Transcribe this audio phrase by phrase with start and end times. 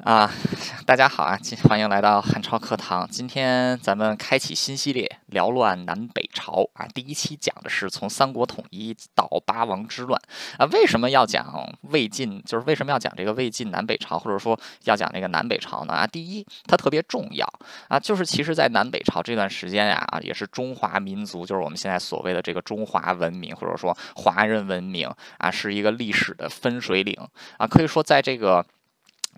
[0.00, 0.28] 啊，
[0.86, 1.38] 大家好啊！
[1.40, 3.06] 今欢迎来到汉朝课堂。
[3.08, 6.86] 今天咱们开启新系列，聊乱南北朝啊。
[6.94, 10.20] 第一期讲的是从三国统一到八王之乱
[10.56, 10.64] 啊。
[10.72, 12.42] 为什么要讲魏晋？
[12.44, 15.92] 就是为什么要讲这个魏晋南北朝，或者说要讲这个南北朝呢？
[15.92, 17.46] 啊，第一，它特别重要
[17.88, 18.00] 啊。
[18.00, 27.14] 就是其实，在南北朝这段时间呀，啊，也是中华民族，就是我们现在所谓的这个中华文明，或者说华人文明啊，是一个历史的分水岭
[27.58, 27.66] 啊。
[27.66, 28.64] 可以说，在这个。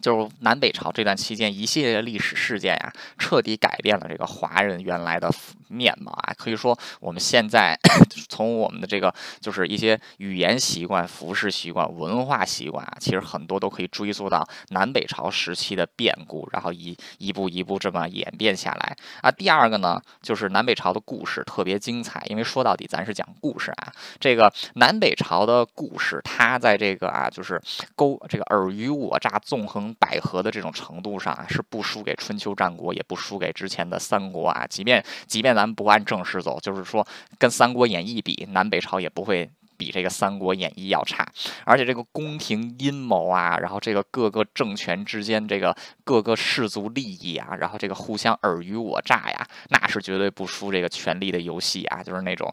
[0.00, 5.30] 就是南北朝这段期间，一系列的历史事件呀，彻底改变了这个华人原来的
[5.68, 6.34] 面貌啊。
[6.36, 7.79] 可以说，我们现在
[8.29, 19.31] 从我们的这个就是一些语言习惯、服饰习惯、文化习惯啊，其实很多都可以追溯到南北朝时期的变故，然后一一步一步这么演变下来啊。
[19.31, 23.92] 第二个呢，就是南北朝的故事特别精彩，因为说到底咱是讲故事啊。
[24.20, 27.58] 这个南北朝的故事，它在这个啊，就是
[27.96, 29.83] 勾这个尔虞我诈、纵横。
[29.94, 34.64] 百合的这种程度上啊，是不输给春秋战国，也不输给之前的三国啊。
[34.69, 37.06] 即便即便咱们不按正史走，就是说
[37.39, 41.27] 跟《三国演义》比，南北朝也不会比这个《三国演义》要差。
[41.64, 52.53] 而且这个宫廷阴谋啊，然后这个各个政权之间这个各个氏族利益啊，然后这个互相尔虞我诈呀，那是绝对不输这个权力的游戏啊，就是那种。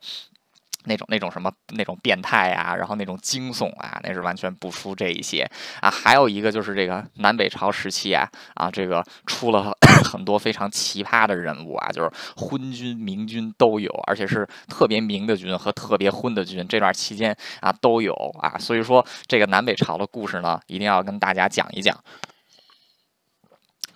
[0.85, 5.89] 那种那种什么那种变态啊，然后那种惊悚啊，那是完全不输这一些啊。
[5.89, 9.71] 还有一个就是这个南北朝时期啊啊，这个出了
[10.03, 18.57] 很多非常奇葩的人物啊，就是昏君明君都有，而且是特别明的君和特别昏的君，这段期间啊都有啊。
[18.57, 21.95] 所以说这个南北朝的故事呢，一定要跟大家讲一讲。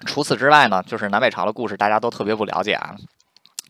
[0.05, 2.95] 除此之外呢，就是南北朝的故事大家都特别不了解啊。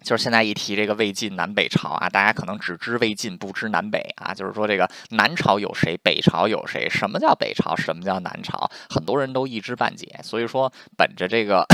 [0.06, 4.36] 就是现在一提这个魏晋南北朝啊，大家可能只知魏晋，不知南北啊。
[4.36, 6.88] 就是说这个南朝有谁，北朝有谁？
[6.88, 7.75] 什么叫北朝？
[7.75, 8.70] 什么叫南朝？
[8.88, 10.08] 很多人都一知半解。
[10.22, 11.66] 所以说，本着这个，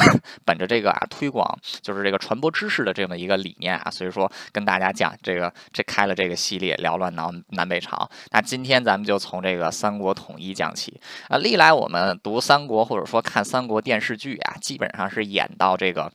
[0.45, 8.09] 本着这个啊，推广就是这个传播知识的这么一个理念啊，所以说跟大家讲这个，这开了这个系列聊乱南南北朝。
[8.31, 11.37] 那今天咱们就从这个三国统一讲起啊。
[11.37, 16.09] 历来我们读三国或者说看三国电视剧啊，基本上是演到这个。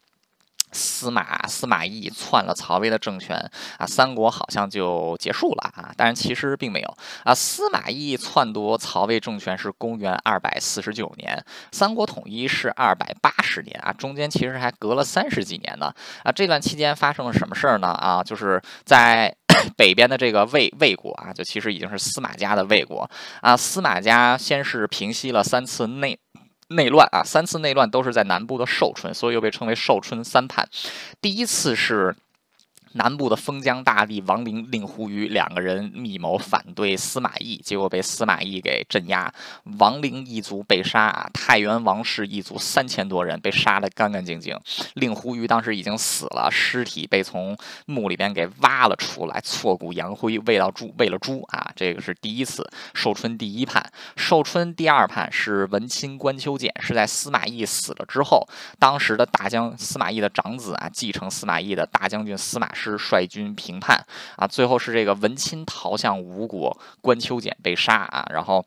[0.77, 3.37] 司马司马懿篡了曹魏的政权
[3.79, 7.35] 啊，三国好像就结束了啊，但是其实并没有啊。
[7.35, 11.43] 司马懿篡夺曹魏政权是公元二百四十九年，
[11.73, 15.93] 三国统一是二百八十年啊，中间其实还隔了三十几年呢
[16.23, 16.31] 啊。
[16.31, 18.23] 这段期间发生了什么事儿呢啊？
[18.23, 19.35] 就是在
[19.77, 23.09] 北边的这个魏魏国啊，就其实已经是司马家的魏国
[23.41, 23.57] 啊。
[23.57, 26.19] 司马家先是平息了三次内。
[26.69, 30.69] 内乱啊，三次内乱都是在南部的寿春，所以又被称为寿春三叛。
[31.21, 32.17] 第一次是。
[32.97, 39.33] 南部的封疆大吏王陵、令狐虞两个人密谋反对司马懿，结果被司马懿给镇压，
[39.79, 44.59] 王陵一族被杀，太原王氏一族三千多人被杀得干干净净。
[44.95, 51.71] 令狐虞当时已经死了，尸体被从墓里边给挖了出来，挫骨扬灰，喂到猪，喂了猪啊！
[51.77, 53.85] 这个是第一次寿春第一叛。
[54.17, 58.49] 寿春第二叛是文钦关秋俭，是在司马懿死了之后，
[58.79, 62.86] 当时的大将司马懿的长子啊，继承司马懿的大将军司马师。
[62.91, 64.05] 是率军平叛
[64.37, 68.65] 啊，最后是这个文钦逃向吴国，关秋俭被杀啊，然后。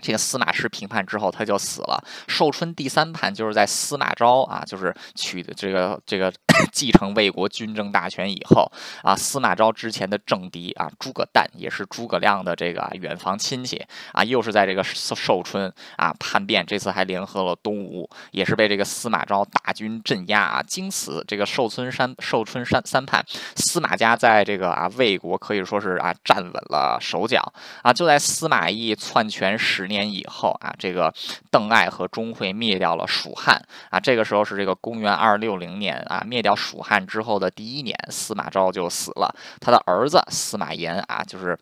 [0.00, 2.02] 这个司马师平叛之后，他就死了。
[2.28, 6.32] 寿春第三叛就是在司马昭啊，就是取的这个这个
[6.72, 8.70] 继承魏国军政大权以后
[9.02, 20.62] 啊，司马昭之前的政敌啊，诸葛诞也是诸葛亮的这个远房亲戚啊，又是在这个寿春啊叛变，这次还联合了东吴，也是被这个司马昭大军镇压啊。
[20.62, 23.24] 经此这个寿春山寿春山三叛，
[23.56, 27.92] 司马家在这个啊魏国可以说是啊站稳了手脚啊。
[27.92, 29.87] 就在司马懿篡权时。
[29.88, 31.12] 年以后啊，这个
[31.50, 33.60] 邓艾和钟会灭掉了蜀汉
[33.90, 33.98] 啊。
[33.98, 39.34] 这个时候是这个公元二六零年啊，灭掉蜀汉之后的第一年，司马昭就死了。
[39.60, 41.58] 他的儿子司马炎啊，就是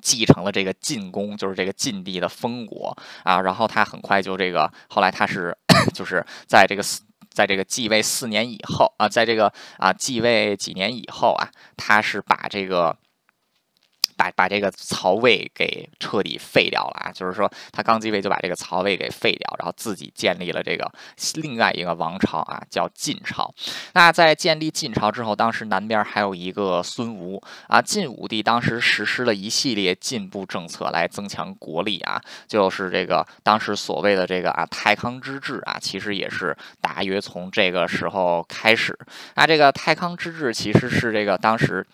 [0.00, 3.40] 继承了这个晋公，就是这个晋帝的封国啊。
[3.40, 5.56] 然后他很快就这个，后来他是
[5.92, 6.82] 就是在这个
[7.30, 12.96] 在这个继位四年以后啊，在这个啊继位几年以后啊，他是把这个。
[14.16, 17.12] 把把这个曹魏给彻底废掉了啊！
[17.12, 20.90] 就是说，他刚继位就把这个曹魏给废掉，然后自己建立了这个
[21.34, 23.52] 另外一个王朝啊，叫晋朝。
[23.92, 27.80] 那在建立晋朝之后，当时南边还有一个孙吴啊。
[27.80, 38.98] 晋武帝当时实施了一系列进步政策来增强国力啊，就是这个当时所谓的这个啊太康之治啊，其实也是大约从这个时候开始。
[39.34, 41.86] 那这个太康之治其实是这个当时。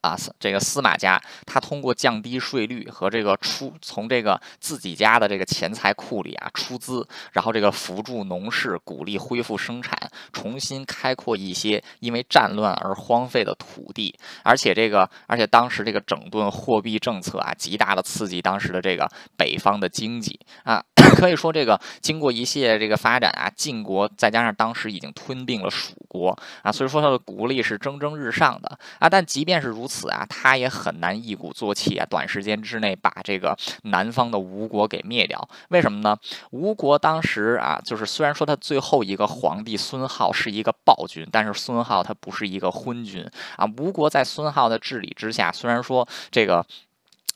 [0.00, 9.96] 啊，这个司马家，他通过降低税率和这个出从这个自己家的这个钱财库里啊出资，然后这个扶助农事，鼓励恢复生产，
[10.32, 20.82] 重新开阔一些因为战乱而荒废的土地，而且这个，而且当时这个整顿货币政策啊，极大的刺激当时的这个北方的经济啊。
[21.10, 29.08] 可以说，这个经过一系列这个发展啊，晋国再加上当时已经吞并了蜀国啊，所以说它的国力是蒸蒸日上的啊。
[29.08, 35.48] 但即便是如此啊，他也很难一鼓作气啊，短时间之内把这个南方的吴国给灭掉。
[35.68, 36.16] 为什么呢？
[36.50, 43.24] 吴国当时啊，就是虽然说他最后一个皇帝孙浩是一个暴君，但是孙浩他不是一个昏君
[43.56, 43.66] 啊。
[43.78, 46.64] 吴国在孙浩的治理之下，虽然说这个。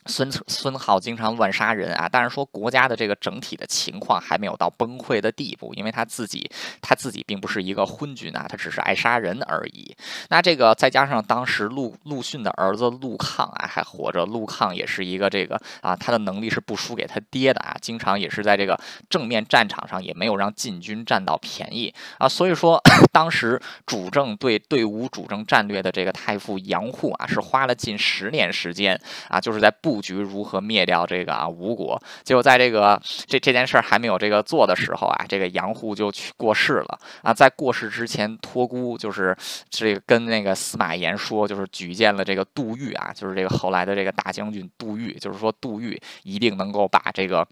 [0.07, 6.49] 孙孙浩经常乱杀人啊，但是说国家的这个整体的情况还没有到崩溃的地步，因为他自己
[6.81, 9.95] 他自己并不是一个昏君啊，他只是爱杀人而已。
[10.31, 18.79] 那这个再加上当时陆陆逊的儿子陆抗啊还活着，陆抗也是一个这个啊，他的能力是不输给他爹的啊，经常也是在这个
[19.11, 22.81] 正面战场上也没有让晋军占到便宜啊，所以说
[23.13, 28.99] 当时主政对对吴主政战略的这个太傅杨护啊，是花了近十年时间
[29.29, 29.96] 啊，就是在布。
[29.97, 31.99] 布局如何灭掉这个啊吴国？
[32.23, 37.33] 结果在这个这这件事还没有这个做的时候啊，这个杨护就去过世了啊。
[37.33, 39.35] 在过世之前，托孤就是
[39.71, 47.49] 这个跟那个司马炎说，就是举荐了这个杜预啊，就是这个后来的这个大将军杜预，就是说杜预一定能够把这个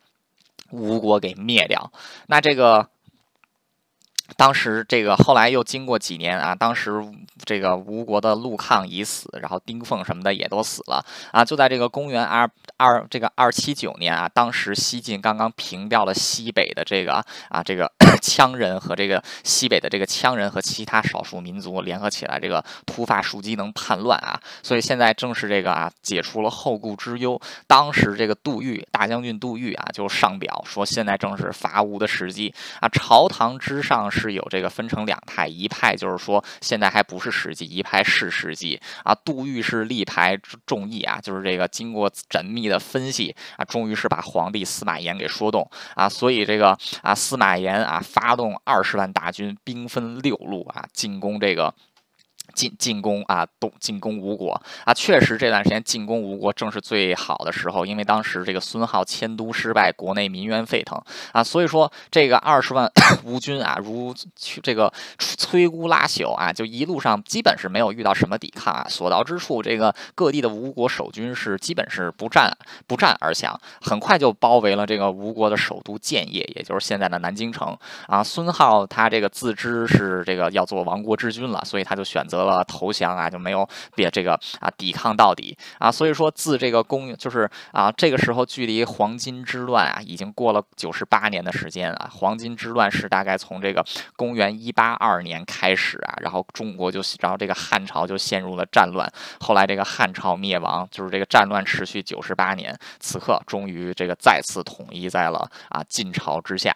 [0.70, 1.90] 吴国给灭掉。
[2.26, 2.86] 那这个。
[4.36, 6.90] 当时这个后来又经过几年啊，当时
[7.44, 11.44] 这个吴国的陆抗已死，然后丁奉什么的也都死了啊。
[11.44, 12.48] 就在这个公元二
[12.78, 17.90] 二这个二七九年啊，当时西晋刚刚平掉了西北的这个啊这个
[18.22, 24.40] 羌人和这个西北的这个羌人和其他少数民族联合起来，这个突发枢机能叛乱啊。
[24.62, 27.38] 所以现在正是这个啊解除了后顾之忧。
[27.66, 34.10] 当时这个杜预大将军杜预啊就上表说，现在正是伐吴的时机啊，朝堂之上。
[34.20, 39.14] 是有这个分成两派，一派就是说现在还不是时机，一派是时机啊。
[39.14, 51.74] 杜预是力排众议啊，就是这个经过缜密的分析啊，终于是把皇帝司马炎给说动啊，所以这个啊司马炎啊发动二十万大军，兵分六路啊进攻这个。
[52.54, 61.00] 进进攻啊，东进攻吴国啊，确实这段时间进攻吴国正是最好的时候，因为当时这个孙浩迁都失败，国内民怨沸腾
[61.32, 62.90] 啊，所以说这个二十万
[63.24, 64.14] 吴军啊，如
[64.62, 77.76] 这个摧枯拉朽啊，就一路上基本是没有遇到什么抵抗啊，所到之处，这个各地的吴国守军是基本是不战不战而降，很快就包围了这个吴国的首都建业，也就是现在的南京城
[78.06, 78.22] 啊。
[78.22, 82.43] 孙浩他这个自知是这个要做亡国之君了，所以他就选择。
[82.44, 93.84] 了投降啊，就没有别这个啊抵抗到底啊，所以说自这个公就是啊这个时候距离黄巾之乱啊已经过了九十八年的时间啊，黄巾之乱是大概从这个
[94.16, 99.10] 公元一八二年开始啊，然后中国就然后这个汉朝就陷入了战乱，
[99.40, 106.74] 后来这个汉朝灭亡，就是这个战乱持续九十八年，此刻终于这个再次统一在了啊晋朝之下。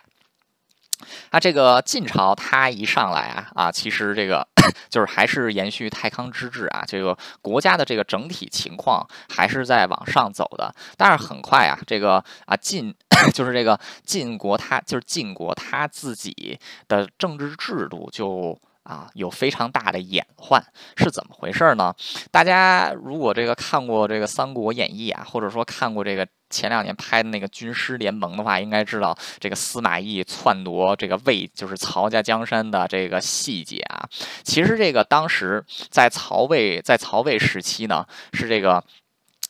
[1.30, 4.46] 啊，这个晋朝它一上来啊啊，其实这个
[4.88, 10.74] 就是还是延续太康之治啊，这个国家的这个整体情况还是在往上走的。
[10.96, 12.94] 但是很快啊，这个啊晋
[13.34, 18.58] 就是这个晋国，它就是晋国他自己的政治制度就。
[18.84, 20.64] 啊，有非常大的演换，
[20.96, 21.94] 是怎么回事呢？
[22.30, 34.08] 大家如果这个看过这个《三国演义》啊，或者说看过这个前两年拍的那个《军师联盟》的话，应该知道这个司马懿篡夺这个魏，就是曹家江山的这个细节啊。
[34.42, 38.84] 其实这个当时在曹魏，在曹魏时期呢，是这个。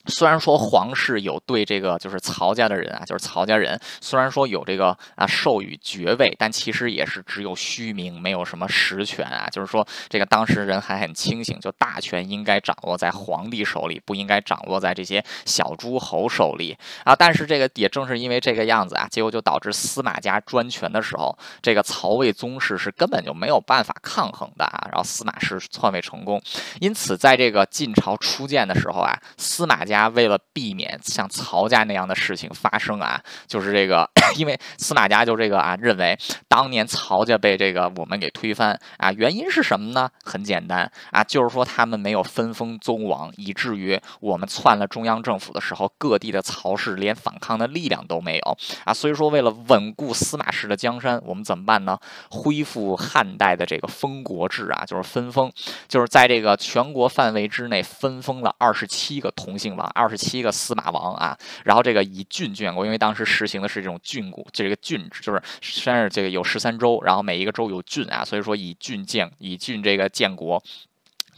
[0.08, 9.46] 虽然说皇室有对这个就是曹家的人啊，就是曹家人，虽然说有这个啊授予爵位，但其实也是只有虚名，没有什么实权啊。
[9.52, 16.74] 就是说这个当时人还很清醒，就大权应该掌握在皇帝手里，不应该掌握在这些小诸侯手里
[17.04, 17.14] 啊。
[17.14, 24.88] 但是这个也正是因为这个样子啊，结果就导致司马家专权的时候，这个曹魏宗室是根本就没有办法抗衡的啊。
[24.90, 26.40] 然后司马氏篡位成功，
[26.80, 29.97] 因此在这个晋朝初建的时候啊，司马家。
[29.98, 40.08] 家为了避免像曹家那样的事情发生啊，就是这个， 因为司马家就这个啊，认为当年曹家被这个我们给推翻啊，原因是什么呢？
[40.24, 48.94] 很简单啊，就是说他们没有分封宗王，以至于我们篡了中央政府的时候，各地的曹氏连反抗的力量都没有啊。
[48.94, 51.98] 所以说，为了稳固司马氏的江山，我们怎么办呢？
[52.30, 55.50] 恢复汉代的这个封国制啊，就是分封，
[55.88, 61.36] 就是在这个全国范围之内分封了二十七个同姓王，二十七个司马王啊。
[61.64, 70.62] 然后这个以郡建国，因为当时实行的是这种郡国，这个郡制，就是虽然是这个有十三州，然后每一个州有郡啊，所以说以郡建，以郡这个建国。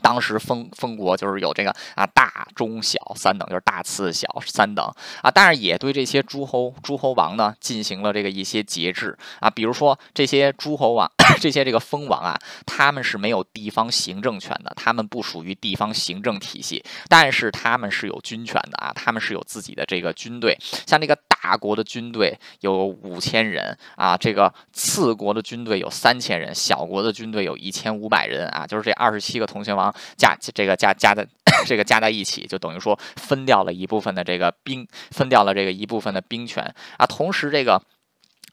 [0.03, 4.85] 当时封封国就是有这个啊大中小三等，就是大次小三等。
[5.23, 9.17] 啊，但是也对这些诸侯诸侯王呢进行了这个一些节制。
[9.41, 29.95] 啊，比如说这些诸侯王 这些这个封王啊，他们是没有地方行政权的，他们不属于地方行政体系，但是他们是有军权的啊，他们是有自己的这个军队，像这个大国的军队有五千人啊，这个次国的军队有三千人，小国的军队有一千五百人啊，就是这二十七个同姓王。
[30.17, 31.27] 加这个加加的
[31.67, 37.07] 这个加在一起，就等于说分掉了一部分的这个兵，分掉了这个一部分的兵权啊。
[37.07, 37.81] 同时，这个。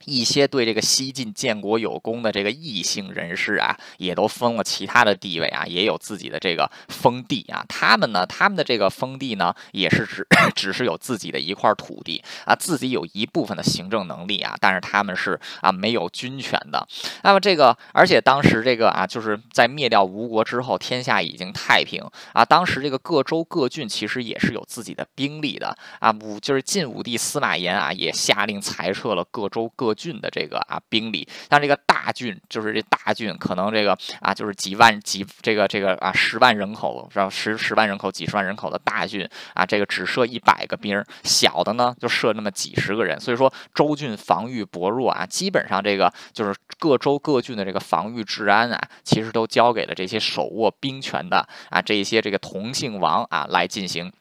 [0.08, 7.62] 一些对这个西晋建国有功的这个异姓人士啊，也都封了其他的地位啊，也有自己的这个封地啊。
[7.68, 16.88] 他们呢，他们的这个封地呢，也是只 只是有自己的一块土地啊，自己有一部分的行政能力啊，但是他们是啊没有军权的。
[17.22, 22.42] 那么这个，而且当时这个啊，就是在灭掉吴国之后，天下已经太平啊。
[22.42, 26.10] 当时这个各州各郡其实也是有自己的兵力的啊。
[26.22, 29.94] 武就是晋武帝司马炎啊，也下令裁撤了各州各。
[29.98, 37.28] 郡的这个啊兵力，像这个大郡，就是这大郡，可能这个啊就是几万几这个这个啊十万人口，是吧？
[37.28, 43.18] 十十万人口、几十万人口的大郡啊，这个只设一百个兵，小的呢就设那么几十个人。
[43.18, 54.12] 所以说州郡防御薄弱啊，基本上这个就是各州各郡的这个防御治安啊，其实都交给了这些手握兵权的啊这一些这个同姓王啊来进行。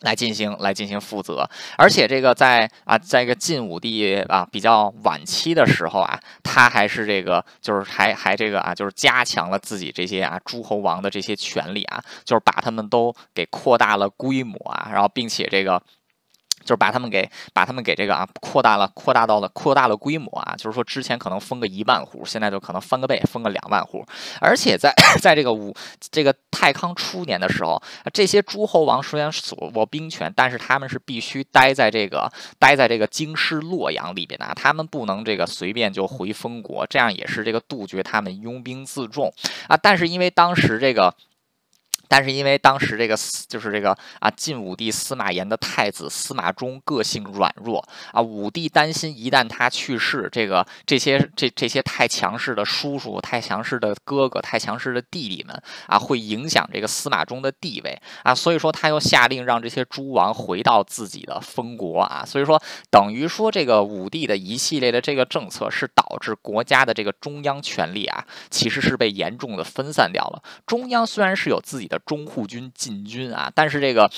[0.00, 15.82] 来进行来进行负责，而且这个在啊，在一个晋武帝啊比较晚期的时候啊，他还是这个就是还还这个啊，就是加强了自己这些啊诸侯王的这些权利啊，就是把他们都给扩大了规模啊，然后并且这个。
[16.66, 24.04] 就是把他们给把他们给这个啊扩大了，扩大到了扩大了规模啊，就是说之前可能封个一万户，现在就可能翻个倍，封个两万户。
[24.40, 24.92] 而且在
[25.22, 25.74] 在这个武
[26.10, 27.80] 这个太康初年的时候，
[28.12, 39.32] 这些诸侯王虽然所握兵权，但是他们是必须待在这个待在这个京师洛阳里边的，他们不能这个随便就回封国，这样也是这个杜绝他们拥兵自重
[39.68, 39.76] 啊。
[39.76, 41.14] 但是因为当时这个。
[42.08, 43.16] 但是因为当时这个
[43.48, 70.42] 就是这个啊晋武帝司马炎的太子司马衷个性软弱啊，武帝担心一旦他去世，这个这些这这些太强势的叔叔、太强势的哥哥、太强势的弟弟们啊，会影响这个司马衷的地位啊，所以说他又下令让这些诸王回到自己的封国啊，所以说等于说这个武帝的一系列的这个政策是导致国家的这个中央权力啊，其实是被严重的分散掉了。
[70.66, 71.95] 中央虽然是有自己的。
[72.04, 74.10] 中护军禁军啊，但是这个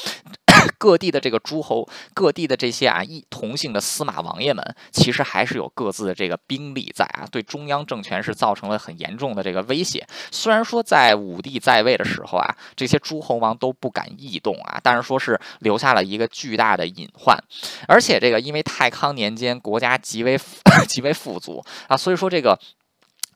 [0.76, 10.04] 各地的这个诸侯，各地的这些啊一同姓的司马王爷们，其实还是有各自的这个兵力在啊，对中央政权是造成了很严重的这个威胁。
[10.32, 17.38] 虽然说在武帝在位的时候啊，这些诸侯王都不敢异动啊，但是说是留下了一个巨大的隐患。
[17.86, 20.36] 而且这个因为太康年间国家极为
[20.88, 22.58] 极为富足啊，所以说这个。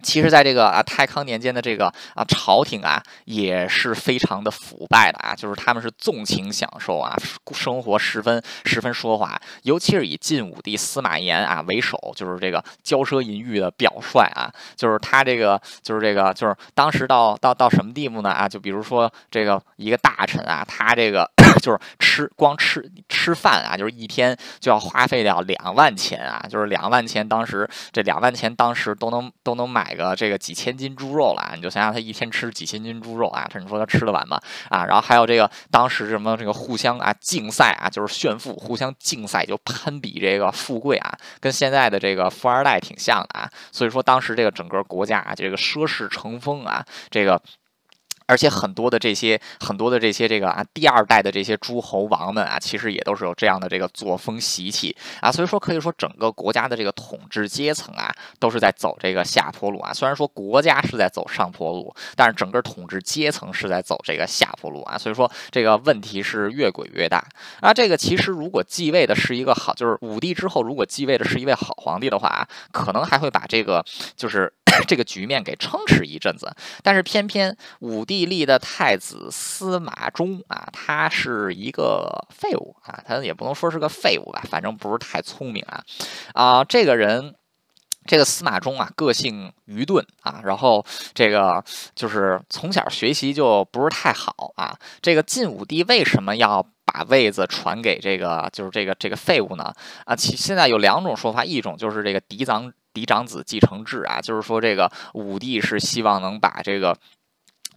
[0.02, 7.16] 其实，在这个啊太康年间的这个啊朝廷啊，也是非常的腐败的啊，就是他们是纵情享受啊，
[7.52, 18.48] 生活十分十分奢华，尤其是以晋武帝司马炎啊为首，就是这个骄奢淫欲的表率啊，就是他这个就是这个就是当时到到到什么地步呢啊？
[18.48, 21.30] 就比如说这个一个大臣啊，他这个
[21.62, 29.91] 就是吃光吃吃饭啊，就是一天就要花费掉两万钱啊，就是两万钱，当时这两万钱当时都能都能买。
[29.94, 34.40] 个这个几千斤猪肉了，你就想想他一天吃几千斤猪肉啊，他你说他吃得完吗？
[34.68, 43.50] 啊，然后还有这个当时什么这个互相啊竞赛啊，就是炫富，互相竞赛就攀比这个富贵啊，跟现在的这个富二代挺像的啊。
[43.70, 47.40] 所以说当时这个整个国家啊，这个奢侈成风啊，这个。
[48.26, 59.92] 而且很多的这些很多的这些这个啊，第二代的这些诸侯王们啊，其实也都是有这样的这个作风习气啊，所以说可以说整个国家的这个统治阶层啊，都是在走这个下坡路啊。
[59.92, 64.96] 虽然说国家是在走上坡路，但是整个统治阶层是在走这个下坡路啊。
[64.96, 67.24] 所以说这个问题是越滚越大
[67.60, 67.72] 啊。
[67.72, 73.84] 这个其实如果继位的是一个好，就是武帝之后如果继位的是一位好皇帝的话，可能还会把这个
[74.16, 74.52] 就是。
[74.88, 85.82] 这个局面给撑持一阵子，但是偏偏武帝立的太子司马衷啊，他是一个废物啊，他也不能说是个废物吧，反正不是太聪明啊。
[86.34, 87.34] 啊，这个人，
[88.06, 91.62] 这个司马衷啊，个性愚钝啊，然后这个
[91.94, 94.76] 就是从小学习就不是太好啊。
[95.00, 99.72] 这个晋武帝为什么要把位子传给这个就是这个这个废物呢？
[100.04, 102.72] 啊，其现在有两种说法，一种就是这个嫡长。
[102.92, 106.96] 嫡长子继承制啊，就是说这个武帝是希望能把这个。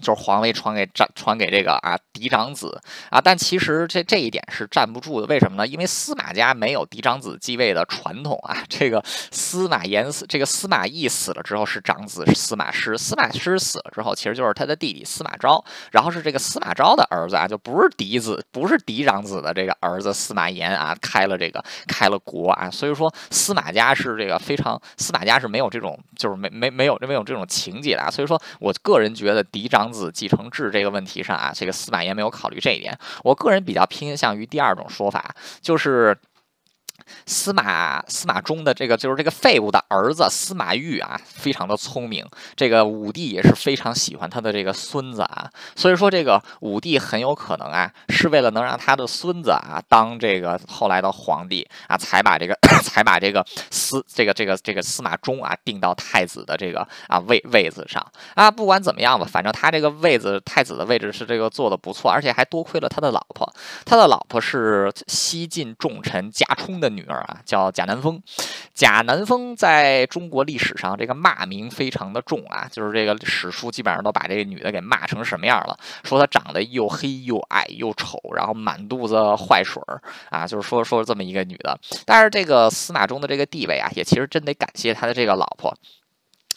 [0.01, 5.27] 就是皇位传给传传给这个啊嫡长子啊，但其实这这一点是站不住的。
[5.27, 5.65] 为什么呢？
[5.65, 8.57] 因为司马家没有嫡长子继位的传统啊。
[8.67, 22.69] 这个司马炎死，这个司马懿死了之后是长子司马师，司马师死了之后其实就是他的弟弟司马昭，然后是这个司马昭的儿子啊，就不是嫡子，不是嫡长子的这个儿子司马炎啊，开了这个开了国啊。
[22.69, 28.11] 所以说司马家是这个非常司马家是没有这种就是没没没有没有这种情节的啊。
[28.11, 29.84] 所以说我个人觉得嫡长。
[29.85, 32.97] 长子继承制这个问题上啊，这个司马炎没有考虑这一点。
[33.23, 36.17] 我个人比较偏向于第二种说法，就是。
[37.25, 42.25] 司马司马衷的这个就是这个废物的儿子司马昱啊，非常的聪明。
[42.55, 58.50] 这个武帝也是非常喜欢他的这个孙子啊，所以说这个武帝很有可能啊，是为了能让他的孙子啊当这个后来的皇帝啊，才把这个 才把这个司这个这个这个司马衷啊定到太子的这个啊位位子上啊。
[58.50, 63.47] 不管怎么样吧，反正他这个位子太子的位置是这个做的不错，而且还多亏了他的老婆，
[63.85, 66.94] 他的老婆是西晋重臣贾充的。
[66.95, 68.21] 女儿啊，叫贾南风。
[68.73, 75.77] 贾南风在中国历史上这个骂名非常的重啊，就是这个史书基本上都把这个女的给骂成什么样了？
[76.03, 81.79] 说她长得又黑又矮又丑，然后满肚子坏水儿啊，就是说说这么一个女的。
[82.05, 85.73] 但是这个司马衷的这个地位啊，也其实真得感谢他的这个老婆。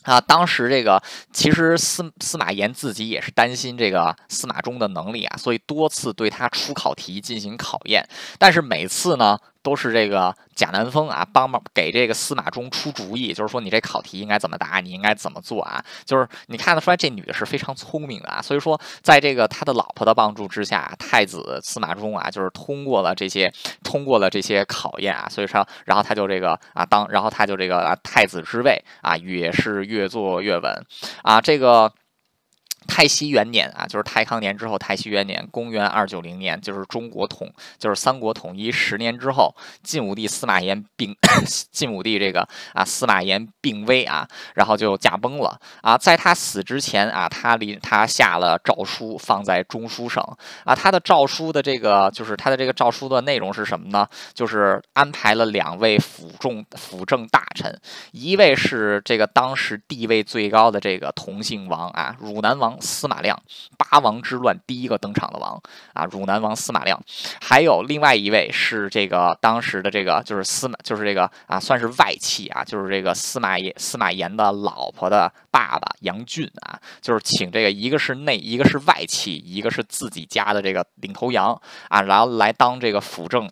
[0.03, 1.01] 啊，当时这个
[1.33, 8.05] 其实司司马炎自己也是担心这个司马衷的能力啊，所以多次对他出考题进行考验，
[8.41, 9.39] 但是每次呢。
[9.63, 15.85] 都是这个贾南风啊，帮忙给这个司马衷出主意，就是说你这考题应该怎么答，你应该怎么做啊？
[16.05, 30.87] 就是你看得出来这女的是非常聪明的啊，所以说在这个他的老婆的帮助之下，太子司马衷啊，就是通过了这些通过了这些考验啊，所以说然后他就这个啊当，然后他就这个啊太子之位啊也是越做越稳
[31.23, 31.93] 啊，这个。
[32.89, 41.15] 太熙元年啊，就是太康年之后，太熙元年，公元二九零年，就是中国统，就是三国统一十年之后，晋武帝司马炎病，
[41.71, 45.97] 晋武帝这个啊，司马炎病危啊，然后就驾崩了啊。
[45.97, 50.25] 在他死之前啊，他临他下了诏书，放在中书省
[50.65, 50.75] 啊。
[50.75, 54.09] 他的诏书的这个，就是他的这个诏书的内容是什么呢？
[54.35, 57.79] 就是安排了两位辅政 辅政大臣，
[58.13, 62.78] 一位是这个当时地位最高的这个同姓王啊，汝南王。
[62.81, 63.39] 司马亮，
[63.77, 65.61] 八王之乱第一个登场的王
[65.95, 67.01] 啊，汝南王司马亮，
[67.41, 83.49] 还有另外一位是这个当时的这个就是司马，就是这个啊，算是外戚啊，就是这个司马炎司马炎的老婆的爸爸杨俊啊，就是请这个一个是内，一个是外戚，一个是自己家的这个领头羊啊，然后来当这个辅政。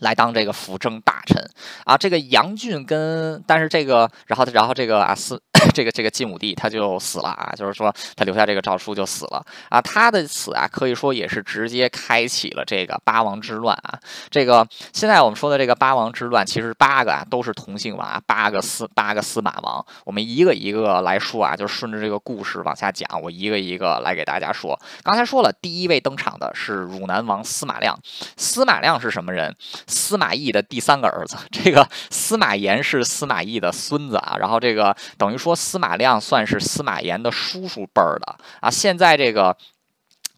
[0.00, 1.44] 来当这个辅政大臣
[1.84, 5.38] 啊，这个杨俊跟，但是这个，然后然后这个啊司，
[5.74, 13.98] 这个这个晋武帝他就死了啊，就是说他留下这个诏书就死了啊，他的死啊可以说也是直接开启了这个八王之乱啊。
[14.30, 24.78] 这个现在我们说的这个八王之乱，其实八个啊都是同姓王啊，八个司八个司马王，我们一个一个来说啊，就顺着这个故事往下讲，我一个一个来给大家说。
[25.02, 27.98] 刚才说了，第一位登场的是汝南王司马亮，
[28.36, 29.54] 司马亮是什么人？
[29.86, 38.70] 司马懿的第三个儿子，这个司马炎是司马懿的孙子啊，然后这个等于说说司马亮算是司马炎的叔叔辈儿的啊。
[38.70, 39.56] 现在这个。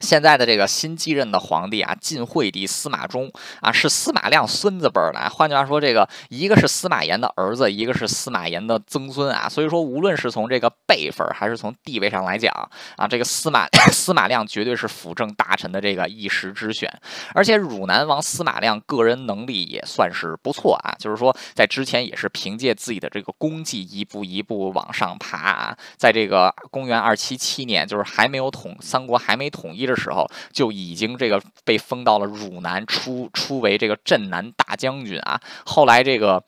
[0.02, 5.30] 现在的这个新继任的皇帝啊，晋惠帝司马衷啊，是司马亮孙子辈儿的。
[5.30, 9.48] 换句话说，这个一个是司马炎的儿子，一个是司马炎的曾孙啊。
[9.48, 12.52] 所以说，无论是从这个辈分还是从地位上来讲
[12.96, 16.92] 啊，这个司马 司马亮绝对是辅政大臣的这个一时之选。
[17.32, 25.76] 而且，汝南王司马亮个人能力也算是不错啊，就是说在之前也是凭借自己的这个功绩一步一步往上爬啊。
[25.96, 30.02] 在这个公元二七七年，就是还没有统三国还没统一的。
[30.02, 35.40] 时候就已经这个被封到了汝南，出出为这个镇南大将军啊。
[35.64, 36.42] 后来这个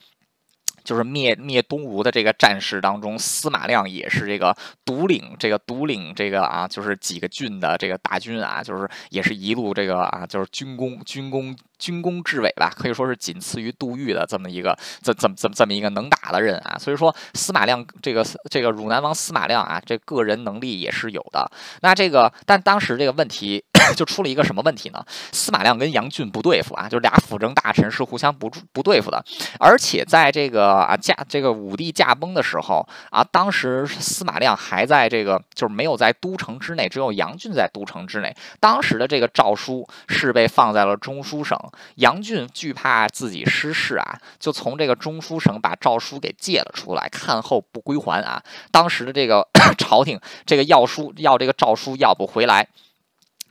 [0.83, 11.57] 就是灭灭东吴的这个战事当中，司马亮也是这个独领这个独领这个啊，就是几个郡的这个大军啊，就是也是一路这个啊，就是军功军功。
[11.79, 16.77] 军功至伟吧，可以说是仅次于杜预的这么一个，这这这这么一个能打的人啊。
[16.79, 21.51] 所以说，司马亮这个这个汝南王司马亮啊，这个人能力也是有的。
[21.83, 23.63] 那这个，但当时这个问题
[23.97, 25.05] 就出了一个什么问题呢？
[25.33, 29.23] 司马亮跟杨俊不对付啊，就俩辅政大臣是互相不不对付的。
[29.59, 38.35] 而且在这个啊驾这个武帝驾崩的时候啊，当时司马亮还在这个就是没有在都城之内，只有杨俊在都城之内。
[38.61, 41.59] 当时的这个诏书是被放在了中书省。
[41.97, 48.43] 杨俊惧怕自己失势啊，就从这个中书省把诏书给借了出来，看后不归还啊。
[48.71, 49.47] 当时的这个
[49.79, 52.69] 朝廷，这个要书要这个诏书要不回来。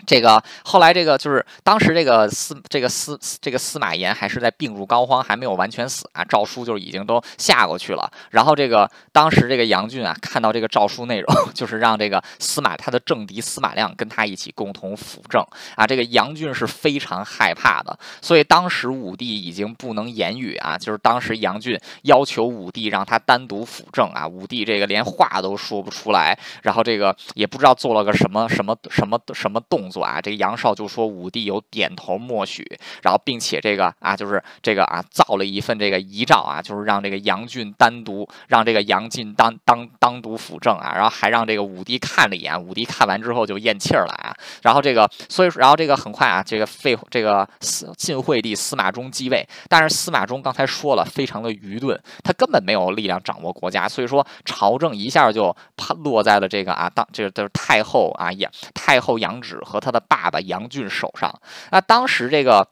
[0.05, 6.23] 这个后来，这个就是当时这个司这个司这个司马炎还是在病入膏肓，还没有完全死啊。
[6.25, 8.11] 诏书就已经都下过去了。
[8.31, 15.41] 然后这个当时这个杨俊啊，看到这个诏书内容， 就是让这个司马他的政敌司马亮跟他一起共同辅政
[15.75, 15.87] 啊。
[15.87, 20.77] 这个杨俊是非常害怕的，所以当时武帝已经不能言语啊。
[20.77, 29.89] 就是当时杨俊要求武帝让他单独辅政啊，武帝这个连话都说不出来，然后这个也不知道做了个什么什么什么什么动。
[29.92, 32.65] 作左啊，这个杨绍就说武帝有点头默许，
[33.03, 55.55] 然后并且这个啊，就是这个啊，造了一份这个遗诏啊，就是让这个杨俊单独让这个杨进当当当独辅政啊，然后还让这个武帝看了一眼，武帝看完之后就咽气儿了啊，然后这个所以然后这个很快啊，这个废这个司晋惠帝司马衷继位，但是司马衷刚才说了，非常的愚钝，他根本没有力量掌握国家，所以说朝政一下就
[56.03, 59.82] 落在了这个啊当这个就是太后啊也太后杨芷和。
[59.83, 61.33] 他的爸爸杨俊手上，
[61.71, 62.67] 那当时这个。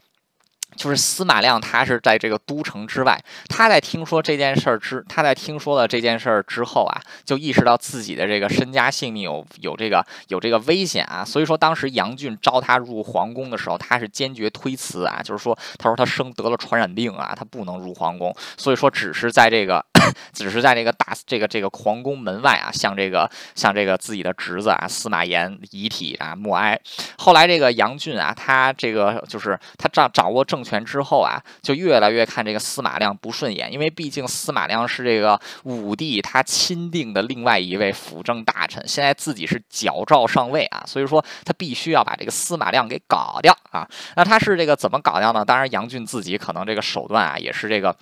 [0.77, 3.21] 就是司马亮，他是在这个都城之外。
[3.49, 11.25] 他在听说这件事儿之，他在听说了这件事儿之后啊，就意识到自己的这个身家性命有有这个有这个危险啊。
[11.25, 18.33] 所以说，当时杨俊招他入皇宫的时候，他是坚决推辞啊，就是说，他说他生得了传染病啊，他不能入皇宫。
[18.55, 19.85] 所以说，只是在这个，
[20.31, 26.79] 只是在这个大这个这个皇宫门外啊，向这个向这个自己的侄子啊司马炎遗体啊默哀。
[27.17, 30.61] 后来这个杨俊啊，他这个就是他掌掌握政。
[30.61, 43.89] 政权之后啊，就越来越看这个司马亮不顺眼，因为毕竟司马亮是这个武帝他钦定的另外一位辅政大臣，现在自己是矫诏上位啊，所以说他必须要把这个司马亮给搞掉啊。
[44.15, 45.43] 那他是这个怎么搞掉呢？
[45.43, 47.95] 当然，杨俊自己可能这个手段啊，也是这个。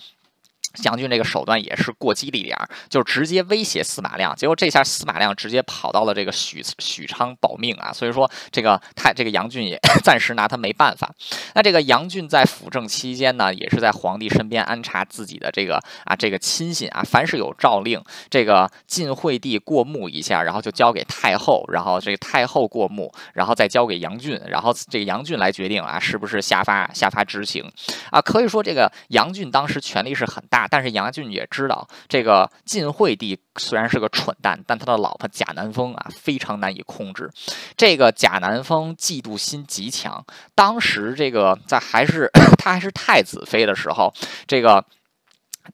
[0.75, 11.09] 将军这个手段也是过激了一点儿，就直接威胁司马亮，结果这下司马亮直接跑到了这个许许昌保命啊，所以说这个他这个杨俊也 暂时拿他没办法。
[11.55, 27.63] 那这个杨俊在辅政期间呢，也是在皇帝身边安插自己的这个啊这个亲信啊，凡是有诏令，这个晋惠帝过目一下，然后就交给太后，然后这个太后过目，然后再交给杨俊，然后这个杨俊来决定啊是不是下发下发执行
[28.11, 30.58] 啊，可以说这个杨俊当时权力是很大。
[30.67, 37.29] 但是杨俊也知道，这个晋惠帝虽然是个蠢蛋，但他的老婆贾南风啊非常难以控制。
[37.77, 44.13] 这个贾南风嫉妒心极强，当时这个在还是 他还是太子妃的时候，
[44.47, 44.83] 这个。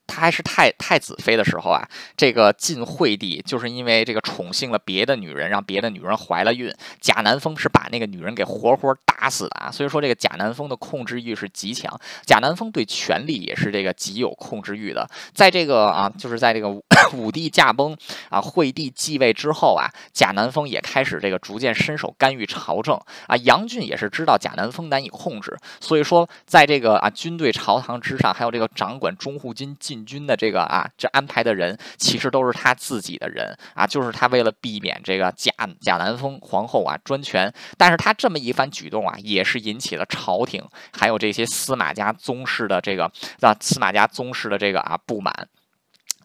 [0.07, 9.71] 他还是太太子妃的时候啊，这个晋惠帝就是因为这个宠幸了别的女人，让别的女人怀了孕，贾南风是把那个女人给活活打死的啊。
[9.71, 15.07] 所以说这个贾南风的控制欲是极强，贾南风对权力也是这个极有控制欲的。
[15.33, 16.69] 在这个啊，就是在这个
[17.13, 17.95] 武 帝驾崩
[18.29, 22.95] 啊，惠帝继位之后啊，贾南风也开始这个逐渐伸手干预朝政
[23.27, 23.35] 啊。
[23.37, 29.75] 杨俊也是知道贾南风难以控制，所以说在这个啊军队朝堂之上，还有这个掌管中护军。
[29.85, 43.05] 禁军的这个啊，这安排的人其实都是他自己的人啊，就是他为了避免这个贾贾南风皇后啊专权，但是他这么一番举动啊，也是引起了朝廷还有这些司马家宗室的这个
[43.41, 45.47] 啊司马家宗室的这个啊不满。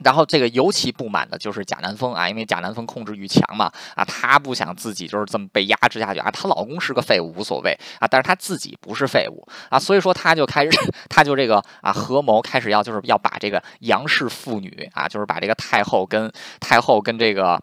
[0.05, 10.71] 然后这个尤其不满的就是贾南风啊，因为贾南风控制欲强嘛，啊，她不想自己就是这么被压制下去啊，她老公是个废物无所谓啊，但是她自己不是废物啊，所以说她就开始，
[11.09, 17.61] 她就这个啊合谋开始要就是要把这个杨氏妇女啊，就是把这个太后跟太后跟这个。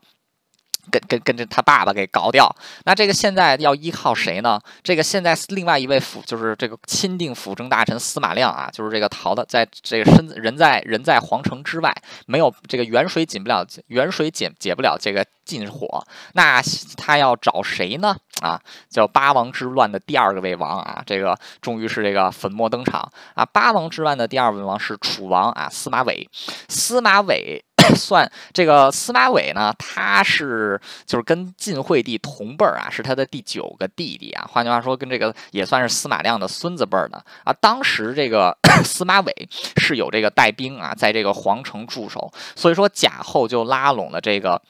[0.92, 2.54] 跟跟跟着他爸爸给搞掉，
[2.86, 4.60] 那这个现在要依靠谁呢？
[4.84, 11.94] 这个现在另外一位辅就是这个钦定辅政大臣司马亮啊，就是这个逃的，在这个身人在人在皇城之外，
[12.26, 16.62] 没有这个远水解不了远水解解不了这个近火，那
[16.98, 18.16] 他要找谁呢？
[18.42, 23.44] 啊，叫八王之乱的第二个位王啊，这个终于是这个粉墨登场啊！
[23.46, 26.30] 八王之乱的第二位王是楚王啊，司马伟，
[26.70, 27.67] 司马伟。
[27.96, 34.48] 算这个司马伟呢，他是就是跟晋惠帝同辈儿啊，是他的第九个弟弟啊。
[34.52, 37.54] 换句话说，跟这个也算是司马亮的孙子辈儿的啊。
[37.54, 44.62] 当时这个 司马伟是有这个带兵啊，在这个皇城驻守，所以说贾后就拉拢了这个。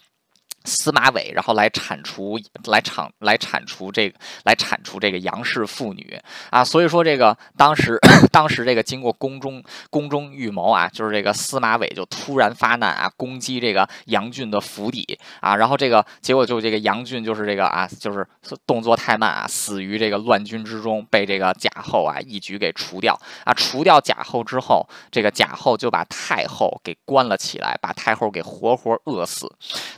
[0.67, 6.19] 司马伟，然后来铲除，来铲，来铲除这个，来铲除这个杨氏妇女。
[6.49, 7.97] 啊，所以说这个当时，
[8.33, 15.17] 当时这个经过宫中宫中预谋啊，就是这个司马伟就突然发难啊，攻击这个杨俊的府邸。
[15.39, 18.27] 啊，然后这个结果就这个杨俊就是这个啊，就是
[18.65, 23.17] 动作太慢啊，死于这个乱军之中，被这个贾后啊一举给除掉。
[23.45, 29.49] 啊，除掉贾后之后，这个贾后就把太后给关了起来，把太后给活活饿死，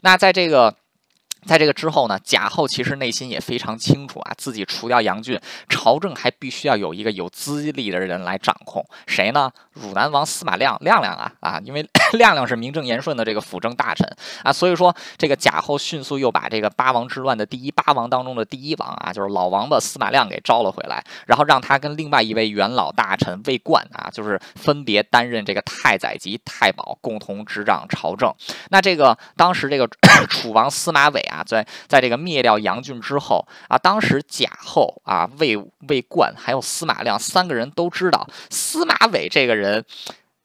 [0.03, 0.58] 那在这个。
[0.59, 0.75] 个
[1.45, 9.51] 在这个之后呢，贾后其实内心也非常清楚啊，自己除掉杨俊，朝政还必须要有一个有资历的人来掌控，谁呢？
[9.73, 11.81] 汝南王司马亮，亮亮啊啊，因为
[12.13, 14.05] 亮亮是名正言顺的这个辅政大臣
[14.43, 28.33] 啊，所以说这个贾后迅速又把这个八王之乱的第一八王当中的第一王啊，就是老王的司马亮给招了回来，然后让他跟另外一位元老大臣魏冠啊，就是分别担任这个太宰及太保，共同执掌朝政。
[28.69, 29.87] 那这个当时这个
[30.29, 31.28] 楚王司马伟。
[31.29, 39.85] 啊，在在这个灭掉杨俊之后啊，当时贾后啊、魏魏冠还有司马亮三个人都知道司马伟这个人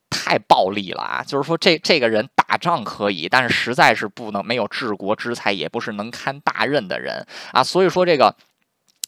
[0.08, 8.36] 太暴力了啊，就是说这这个人打仗可以，但是实在是不能没有治国之才，也不是能堪大任的人啊，所以说这个，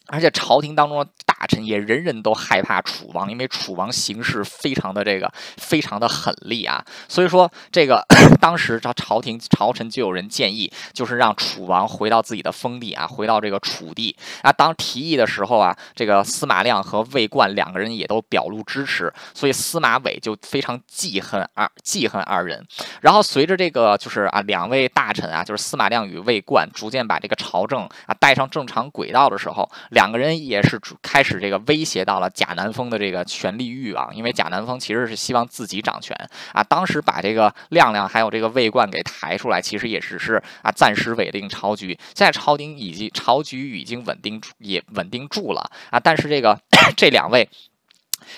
[0.09, 1.07] 而且朝廷当中。
[1.39, 8.03] 大臣也人人都害怕楚王，因为楚王行事非常的这个非常的狠厉啊，所以说这个
[8.41, 14.51] 当时朝朝廷朝臣就有人建议，就是让楚王回到自己的封地啊，回到这个楚地啊。
[14.51, 22.67] 当提议的时候啊，这个司马亮和魏冠两个人也都表露支持，所以司马伟就非常记恨二记恨二人。
[23.03, 31.26] 然后随着这个就是啊两位大臣啊，就是司马亮与魏冠逐渐把这个朝政啊带上正常轨道的时候，两个人也是开。
[31.27, 36.17] 使这个威胁到了贾南风的这个权力欲望，因为贾南风其实是希望自己掌权
[36.53, 36.63] 啊。
[36.63, 41.89] 当时把这个亮亮还有这个魏冠给抬出来，其实也只是啊暂时稳定朝局。
[42.15, 46.59] 现在朝廷已经朝局已经稳定也稳定住了啊，但是这个
[46.97, 47.49] 这两位。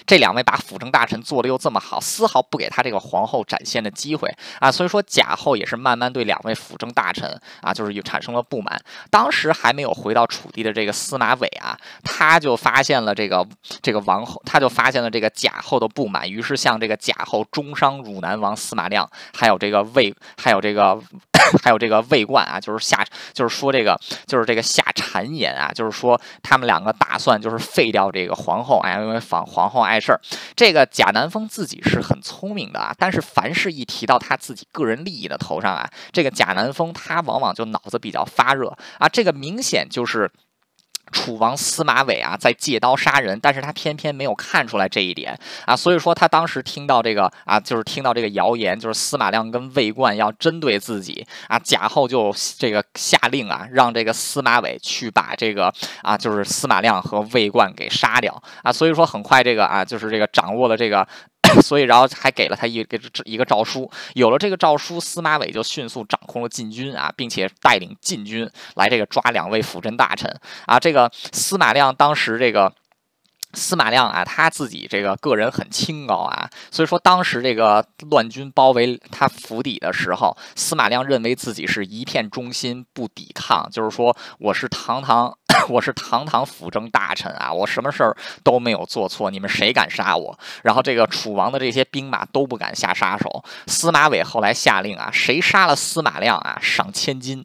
[0.06, 8.80] 这两位把辅政大臣做的又这么好，丝毫不给他这个皇后展现的机会啊，所以说贾后也是慢慢对两位辅政大臣啊，就是有产生了不满。
[9.10, 13.46] 当时还没有回到楚地的这个司马伟啊，他就发现了这个
[13.82, 21.00] 这个王后，他就发现了这个贾后的不满，于是向这个贾后中伤汝南王司马亮，还有这个魏，还有这个。
[21.62, 30.20] 还有这个魏冠啊，就是下，就是说这个，就是这个下谗言啊，就是说他们两个打算就是废掉这个皇后，哎，因为仿皇后碍事儿。
[30.54, 40.30] 这个贾南风自己是很聪明的啊，但是凡事一提到他自己个人利益的头上啊，这个贾南风他往往就脑子比较发热啊，这个明显就是。
[41.12, 61.06] 楚王司马伟啊，在借刀杀人，但是他偏偏没有看出来这一点啊，所以说他当时听到这个啊，就是听到这个谣言，就是司马亮跟魏冠要针对自己啊，贾后就这个下令啊，让这个司马伟去把这个啊，就是司马亮和魏冠给杀掉啊，所以说很快这个啊，就是这个掌握了这个。
[61.62, 63.90] 所以，然后还给了他一个一个诏书。
[64.14, 70.78] 有了这个诏书，司马伟就迅速掌控了禁军啊，并且带领禁军来这个抓两位辅政大臣啊。
[70.78, 72.72] 这个司马亮当时这个。
[73.54, 85.34] 司马亮啊，他自己这个个人很清高啊，所以说当时这个乱军包围他府邸的时候，司马亮认为自己是一片忠心不抵抗，就是说我是堂堂
[85.70, 90.38] 我是堂堂辅政大臣啊，我什么事儿都没有做错，你们谁敢杀我？
[90.62, 93.42] 然后这个楚王的这些兵马都不敢下杀手。
[93.66, 97.42] 司马伟后来下令啊，谁杀了司马亮啊，赏千金。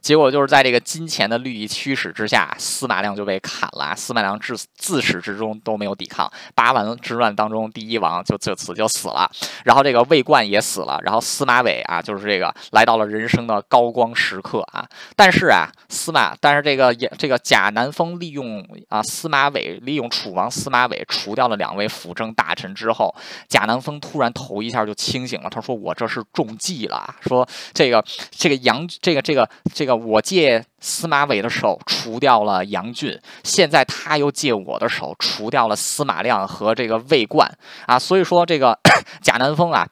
[0.00, 3.94] 结果就是在这个金钱的利益驱使之下，司马亮就被砍了。
[3.94, 6.30] 司马亮自自始至终都没有抵抗。
[6.56, 9.30] 八王之乱当中，第一王就就此就死了，
[9.64, 14.84] 然后这个魏冠也死了，然后司马伟啊，就是这个来到了人生的高光时刻啊。
[15.14, 23.14] 但是啊，司马，但是这个也这个贾南风利用啊司马伟利用楚王司马伟除掉了两位辅政大臣之后，
[23.48, 37.46] 贾南风突然头一下就清醒了，他说：“我这是中计了。”说这个这个杨这个这个这个我借司马伟的手除掉了杨俊，现在他又借我的手除掉了司马亮和这个魏冠
[37.86, 38.78] 啊，所以说这个
[39.22, 39.86] 贾南风啊。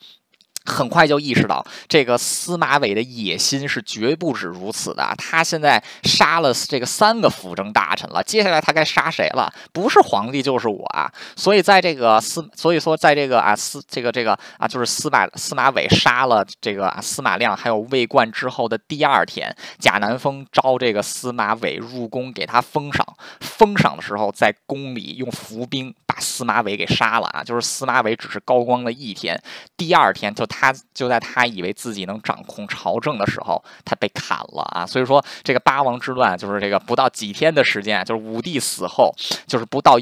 [0.65, 5.15] 很快就意识到，这个司马伟的野心是绝不止如此的。
[5.19, 9.53] 他现在杀了这个三个辅政大臣了，接下来他该杀谁了？
[9.73, 11.11] 不是皇帝就是我啊！
[11.37, 23.07] 所以在这个司，所以说在这个啊司这个这个啊就是司马司马伟杀了这个啊司马亮还有魏冠之后的第二天，贾南风招这个司马伟入宫给他封赏。
[23.41, 27.43] 封赏的时候，在宫里用伏兵把司马伟给杀了啊！
[27.43, 29.43] 就是司马伟只是高光的一天，
[29.77, 30.47] 第二天就。
[30.53, 34.85] 他就在他以为自己能掌控朝政的时候，他被砍了啊！
[34.85, 39.11] 所以说，这个八王之乱就是这个不到几天的时间，就是武帝死后，
[39.47, 39.99] 就是不到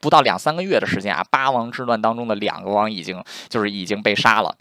[0.00, 4.52] 不到两三个月的时间啊，八王之乱当中的两个王已经就是已经被杀了。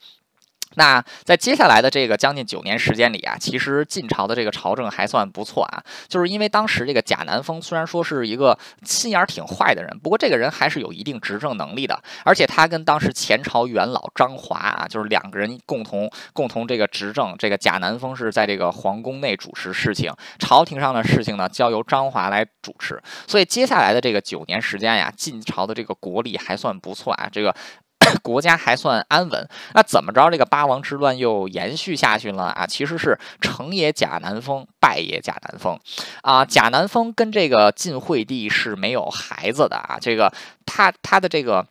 [0.75, 27.53] 那在接下来的这个将近九年时间里啊，其实晋朝的这个朝政还算不错啊，就是因为当时这个贾南风虽然说是一个心眼儿挺坏的人，不过这个人还是有一定执政能力的，而且他跟当时前朝元老张华啊，就是两个人共同共同这个执政，这个贾南风是在这个皇宫内主持事情，朝廷上的事情呢交由张华来主持，所以接下来的这个九年时间呀，晋朝的这个国力还算不错啊，这个。
[28.21, 30.29] 国家还算安稳，那怎么着？
[30.29, 32.65] 这个八王之乱又延续下去了啊？
[32.65, 35.79] 其实是成也贾南风，败也贾南风，
[36.21, 39.97] 啊，贾南风跟这个晋惠帝是没有孩子的啊。
[40.01, 40.31] 这个
[40.65, 41.65] 他他的这个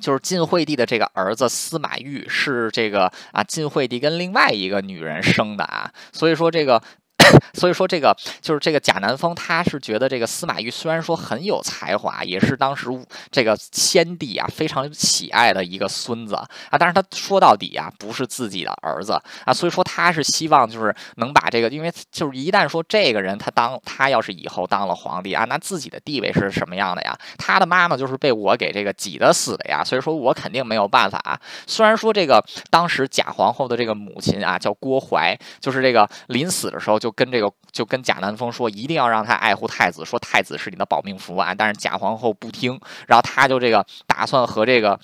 [0.00, 6.82] 就是晋惠帝的这个儿子司马昱是这个啊晋惠帝跟另外一个女人生的啊，所以说这个。
[7.54, 12.88] 所以说，这个就是这个贾南风，他是觉得这个司马懿虽然说很有才华，也是当时
[13.30, 27.16] 这个先帝啊非常喜爱的一个孙子啊，但是他说到底啊不是自己的儿子啊，所以说他是希望就是能把这个，因为就是一旦说这个人他当他要是以后当了皇帝啊，那自己的地位是什么样的呀？
[27.36, 31.40] 他的妈妈就是被我给这个挤得死的呀，所以说我肯定没有办法。
[31.66, 37.09] 虽然说这个当时贾皇后的这个母亲啊叫郭槐，就是这个临死的时候就。
[37.10, 41.54] 跟这个就跟贾南风说，一定要让他爱护太子，说太子是你的保命符啊。
[41.54, 44.98] 但是贾皇后不听，然后他就这个打算和这个，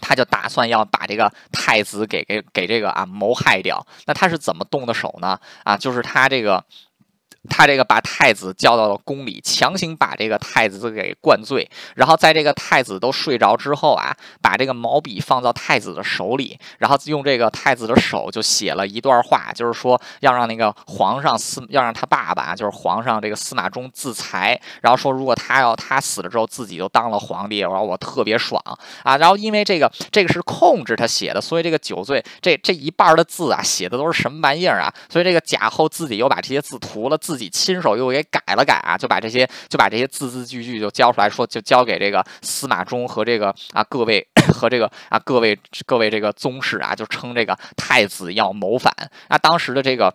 [0.00, 3.86] 他就打算要把这个太子给给给这个啊谋害掉。
[4.06, 5.38] 那他是怎么动的手呢？
[5.64, 6.64] 啊，就是他这个。
[7.50, 28.62] 他这个把太子叫到了宫里，强行把这个太子给灌醉，然后在这个太子都睡着之后啊，把这个毛笔放到太子的手里，然后用这个太子的手就写了一段话，就是说要让那个皇上司，要让他爸爸，就是皇上这个司马衷自裁，然后说如果他要他死了之后自己就当了皇帝，然后我特别爽
[29.02, 34.92] 啊，然后因为这个这个是控制他写的，所以这个酒醉这这一半的字啊写的都是什么玩意儿啊？
[35.08, 37.20] 所以这个贾后自己又把这些字涂了。
[37.20, 48.94] 自己亲手又给改了改啊，就把这些就把这些字字句句就交出来说，就交给这个司马衷和这个啊各位 和这个啊各位各位这个宗室啊，就称这个太子要谋反。
[49.28, 50.14] 那当时的这个。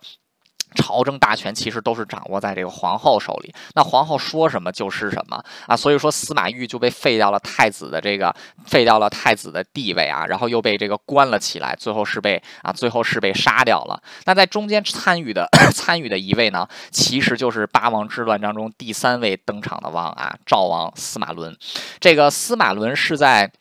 [0.76, 8.36] 朝政大权其实都是掌握在这个皇后手里，那皇后说什么就是什么啊，所以说司马懿就被废掉了太子的这个
[8.66, 14.00] 废掉了太子的地位啊，然后又被这个关了起来，最后是被啊最后是被杀掉了。
[14.26, 21.56] 那在中间参与的 参与的一位呢，其实就是八王之乱当中第三位登场的王啊，赵王司马伦。
[22.00, 23.52] 这个司马伦是在。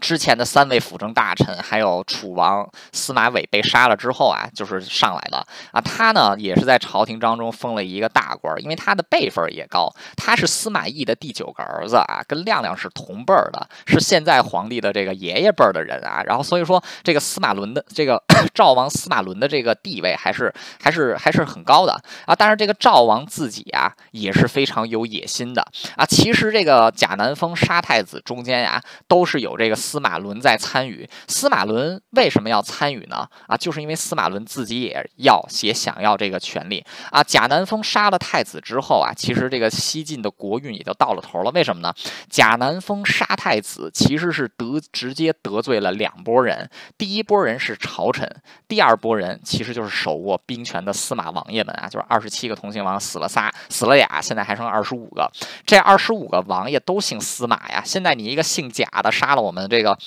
[0.00, 5.80] 之前的三位辅政大臣，还有楚王司马伟被杀了之后啊，就是上来了啊。
[5.80, 9.92] 他呢也是在朝廷当中封了一个大官，因为他的辈分也高。
[10.16, 16.22] 他是司马懿的第九个儿子啊，跟亮亮是同辈儿的，是现在皇帝的这个爷爷辈儿的人啊。
[16.24, 18.22] 然后所以说，这个司马伦的这个
[18.54, 20.50] 赵王司马伦的这个地位还是
[20.82, 21.92] 还是还是很高的
[22.24, 22.34] 啊。
[22.34, 25.60] 但是这个赵王自己啊也是非常有野心的
[25.96, 26.06] 啊。
[26.06, 29.76] 其实这个贾南风杀太子中间呀，都是有这个。
[29.80, 31.08] 司马伦在参与。
[31.26, 33.26] 司马伦为什么要参与呢？
[33.46, 37.22] 啊，就是因为司马伦自己也要也想要这个权利啊。
[37.22, 41.50] 贾南风杀了太子之后啊，其实这个西晋的国运也就到了头了。
[41.52, 41.92] 为什么呢？
[42.28, 48.28] 贾南风杀太子其实是得直接得罪了两拨人，第一拨人是朝臣，
[48.68, 55.30] 第二拨人其实就是手握兵权的司马王爷们啊，就是二十七个同姓王死了仨，死了俩，现在还剩二十五个。
[55.64, 59.98] 这二十五个王爷都姓司马呀，现在你一个姓贾的杀了我们这个。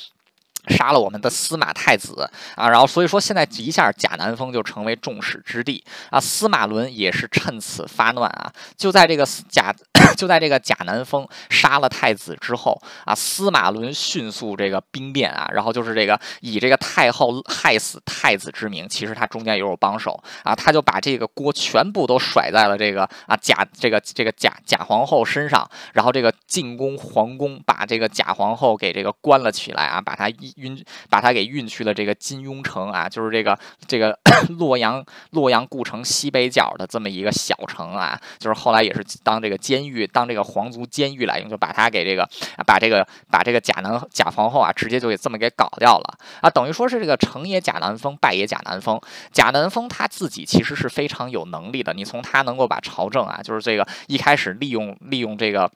[0.68, 6.20] 杀了我们的司马太子啊，然后所以说现在一下贾南风就成为众矢之的啊。
[6.20, 9.74] 司马伦也是趁此发难啊，就在这个贾
[10.16, 30.53] 就在这个贾南风杀了太子之后啊，司马伦迅速这个兵变啊，然后就是这个以这个太后害死太子之名，其实他中间也有帮手啊，他就把这个锅全部都甩在了这个啊贾这个这个贾贾皇后身上，然后这个进攻皇宫，把这个贾皇后给这个关了起来啊，把他一。
[30.56, 34.18] 运把他给运去了这个金庸城啊，就是这个这个
[34.58, 42.28] 洛阳洛阳故城西北角的这么一个小城啊，就是后来也是当这个监狱，当这个皇族监狱来用，就把他给这个
[42.66, 49.00] 把这个把这个贾南贾皇后啊，直接就给这么给搞掉了啊，等于说是这个成也贾南风，败也贾南风。
[49.32, 55.72] 贾南风他自己其实是非常有能力的，你从他能够把朝政啊，就是这个一开始利用利用这个。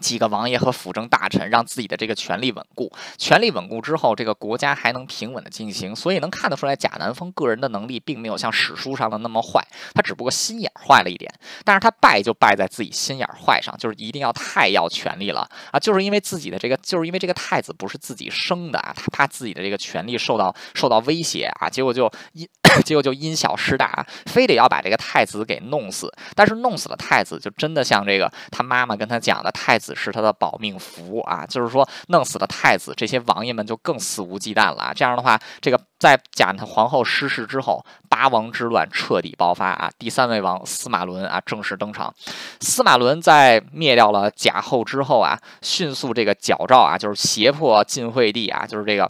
[0.00, 11.32] 几个王爷和辅政大臣让自己的这个权力稳固，权力稳固之后，这个国家还能平稳的进行，所以能看得出来，贾南风个人的能力并没有像史书上的那么坏，他只不过心眼坏了一点。
[11.64, 15.78] 但是他败就败在自己心眼坏上，就是一定要太要权力了啊！
[15.78, 22.46] 就是因为自己的这个，就是因为这个太子不是自己生的啊，他怕自己的这个权力受到受到威胁啊，结果就因
[22.84, 26.12] 结果就因小失大，非得要把这个太子给弄死。
[26.34, 29.85] 但是弄死了太子，就真的像这个他妈妈跟他讲的太子。
[29.86, 34.92] 子是他的保命符啊，就是说弄死了太子，这些王爷们就更肆无忌惮了啊。
[34.92, 39.88] 这样的话，这个在贾皇后失势之后，八王之乱彻底爆发啊。
[39.96, 42.12] 第三位王司马伦啊正式登场。
[42.60, 49.08] 司马伦在灭掉了贾后之后啊，迅速这个矫诏啊，就是胁迫晋惠帝啊，就是这个。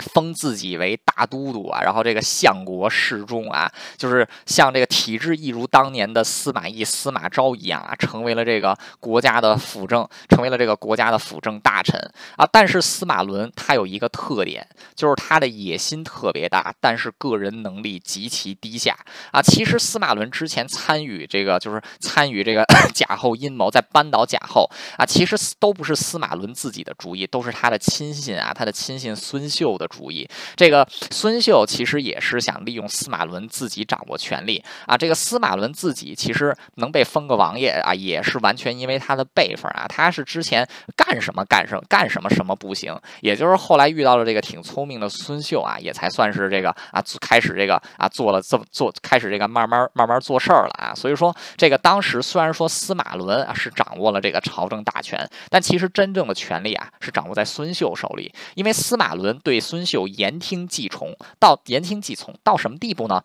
[0.00, 12.00] 封自己为大都督啊，然后这个相国侍中啊，就是像这个体制一如当年的司马懿、司马昭一样啊，成为了这个国家的辅政，成为了这个国家的辅政大臣
[12.36, 12.48] 啊。
[12.50, 18.96] 但是司马伦他有一个特点，就是他的野心特别大，但是个人能力极其低下
[19.30, 19.42] 啊。
[19.42, 29.89] 其实司马伦之前参与这个，就是参与这个 贾后阴谋，在扳倒贾后啊，其实都不是司马伦自己的主意，都是他的亲信啊，他的亲信孙秀的。
[29.90, 34.96] 主意，这个孙秀其实也是想利用司马伦自己掌握权力啊。
[34.96, 39.86] 这个司马伦自己其实能被封个王爷啊，也是完全因为他的辈分啊。
[39.88, 40.66] 他是之前
[40.96, 50.94] 干什么干什么干什么什么不行，也就是后来遇到了这个挺聪明的孙秀啊，也才算是这个啊开始这个啊做了这么做，开始这个慢慢慢慢做事儿了啊。
[50.94, 59.79] 所以说，这个当时虽然说司马伦啊是掌握了这个朝政大权，但其实真正的权力啊是掌握在孙秀手里，因为司马伦对孙。
[59.80, 63.22] 孙秀言听计从，到言听计从到什么地步呢？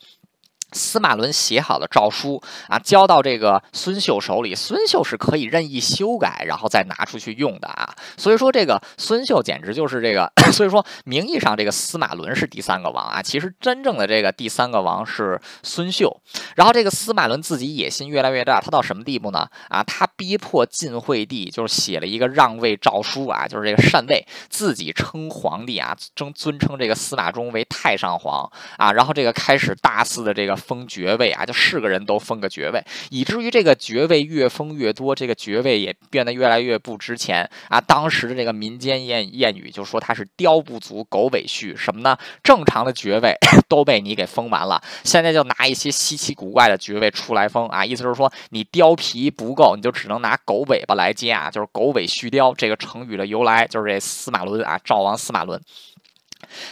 [0.72, 7.96] 司马伦写好的诏书啊，交到这个孙秀手里，孙秀是可以任意修改，然后再拿出去用的啊。
[8.18, 16.14] 所以说这个孙秀简直就是这个， 所以说名义上这个司马伦是第三个王啊，其实真正的这个第三个王是孙秀。
[16.56, 19.48] 然后这个司马伦自己野心越来越大，他到什么地步呢？
[19.70, 30.55] 啊，他逼迫晋惠帝就是写了一个让位诏书啊，就是这个禅位，自己称皇帝啊，尊尊称这个司马衷为太上皇啊，然后这个开始大肆的这个。
[30.56, 37.80] 封爵位啊，就是个人都封个爵位，以至于这个爵位越封越多，这个爵位也变得越来越不值钱啊。
[37.82, 42.18] 当时的这个民间谚谚语就说他是貂不足，狗尾续，什么呢？
[42.44, 43.36] 正常的爵位
[43.68, 47.86] 都被你给封完了，现在就拿一些稀奇古怪的爵位出来封啊。
[47.86, 55.62] 意思是说你貂皮不够，你就只能拿狗尾巴来接啊，就是狗尾续貂这个成语的由来就是这司马伦啊，赵王司马伦。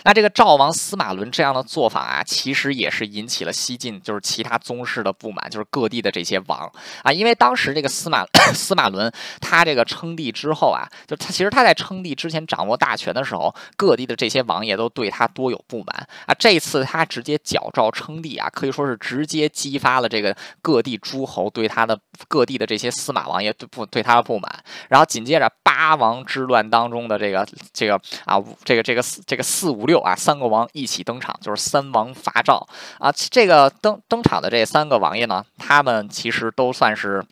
[0.03, 6.71] 那这个赵王司马伦这样的做法啊，其实也是引起了西晋就是其他宗室的不满，就是各地的这些王
[7.03, 9.11] 啊，因为当时这个司马 司马伦
[9.41, 16.33] 他这个称帝之后啊，就他其实他在称帝之前掌握大权的时候，各地的这些王爷都对他多有不满啊。
[16.37, 24.63] 这次他直接矫诏称帝啊，可以说是直接激发了这个各地诸侯对他的各地的这些司马王爷对不对他的不满。
[24.87, 29.72] 然后紧接着八王之乱当中的这个这个啊，这个这个这个四。
[29.73, 32.67] 五六啊，三个王一起登场，就是三王伐赵
[32.99, 33.11] 啊。
[33.11, 37.25] 这个登登场的这三个王爷呢，他们其实都算是。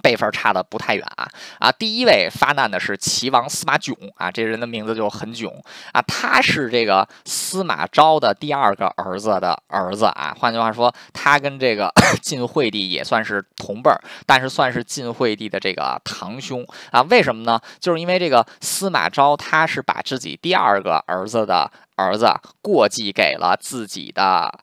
[0.00, 1.28] 辈分差的不太远啊
[1.58, 1.72] 啊！
[1.72, 5.52] 第一位发难的是齐王司马囧啊，这人的名字就很囧
[5.92, 10.34] 啊，他是这个司马昭的第二个儿子的儿子啊。
[10.38, 11.92] 换句话说，他跟这个
[12.22, 17.02] 晋惠帝也算是同辈儿，但是算是晋惠帝的这个堂兄啊。
[17.02, 17.60] 为什么呢？
[17.78, 22.32] 就是因为这个司马昭他是把自己第二个儿子的儿子
[22.62, 24.60] 过继给了自己的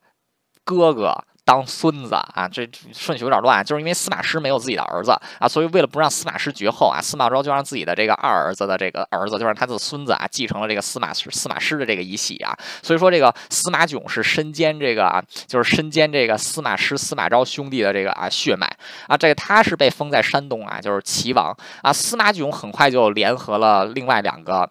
[0.64, 1.24] 哥哥。
[1.48, 18.68] 当孙子啊，这顺序有点乱，就是因为司马师没有自己的儿子啊，所以为了不让司马师绝后啊，司马昭就让自己的这个二儿子的这个儿子，就让他的孙子啊继承了这个司马师司马师的这个遗玺啊，所以说这个司马囧是身兼这个啊，就是身兼这个司马师司马昭兄弟的这个啊血脉
[19.08, 24.70] 啊，这个他是被封在山东啊，就是齐王啊，司马囧很快就联合了另外两个。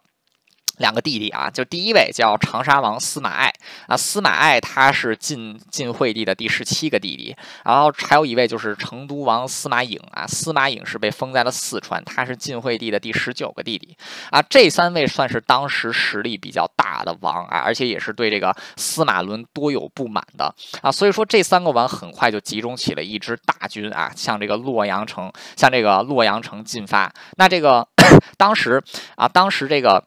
[0.79, 3.53] 两个弟弟啊，就第一位叫长沙王司马爱
[3.87, 13.97] 啊，司马爱他是晋晋惠帝的第十七个弟弟，然后还有一位就是成都王司马颖啊，司马颖是被封在了四川，他是晋惠帝的第十九个弟弟
[14.31, 27.13] 啊，这三位算是当时实力比较大的王啊，而且也是对这个司马伦多有不满的啊，所以说这三个王很快就集中起了一支大军啊，向这个洛阳城向这个洛阳城进发。
[27.37, 27.87] 那这个
[28.37, 28.83] 当时
[29.15, 30.05] 啊，当时这个。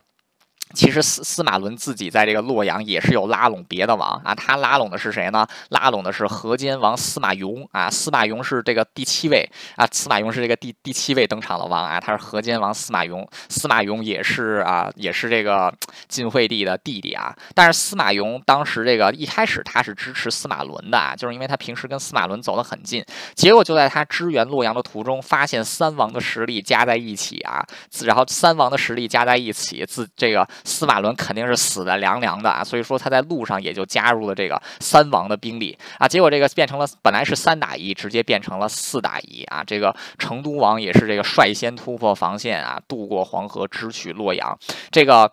[0.75, 5.47] 其实司司马伦自己在这个洛阳也是有拉拢别的王啊，他拉拢的是谁呢？
[5.69, 15.73] 拉拢的是河间王司马颙啊，司马颙是这个第七位啊，司马颙是这个第第七位登场的王啊，他是河间王司马颙，司马颙也是啊，也是这个
[16.07, 17.35] 晋惠帝的弟弟啊。
[17.55, 23.03] 但是司马颙当时这个一开始他是支持司马伦的啊，就是因为他平时跟司马伦走得很近，
[23.33, 27.65] 结果就在他支援洛阳的途中，发现三王的实力加在一起啊，
[28.03, 30.47] 然后三王的实力加在一起，自这个。
[30.63, 44.57] 司马伦肯定是死的凉凉的啊，所以说他在路上也就加入了这个三王的兵力啊，结果这个变成了本来是三打一，直接变成了四打一啊，这个成都王也是这个率先突破防线啊，渡过黄河，直取洛阳，
[44.91, 45.31] 这个。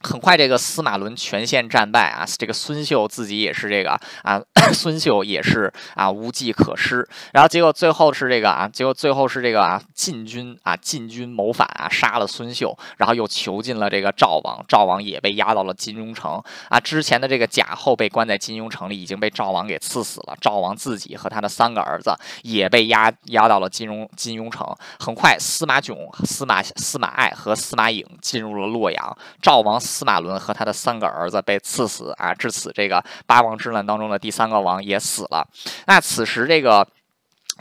[0.00, 2.24] 很快，这个司马伦全线战败啊！
[2.38, 4.40] 这个孙秀自己也是这个啊，
[4.72, 7.06] 孙秀也是啊，无计可施。
[7.32, 16.78] 然后结果最后是这个啊，结果最后是这个啊，晋军啊，晋军谋反啊，杀了孙秀，然后又囚禁了这个赵王，赵王也被押到了金庸城啊。
[16.78, 20.36] 之前的这个贾后被关在金庸城里，已经被赵王给赐死了。
[20.40, 24.64] 赵王自己和他的三个儿子也被押押到了金庸金庸城。
[25.00, 29.80] 很快，司马囧、司马司马爱和司马颖进入了洛阳，赵王。
[29.88, 32.34] 司马伦和他的三个儿子被赐死啊！
[32.34, 35.48] 至此，这个八王之乱当中的第三个王也死了。
[35.86, 36.86] 那此时，这个。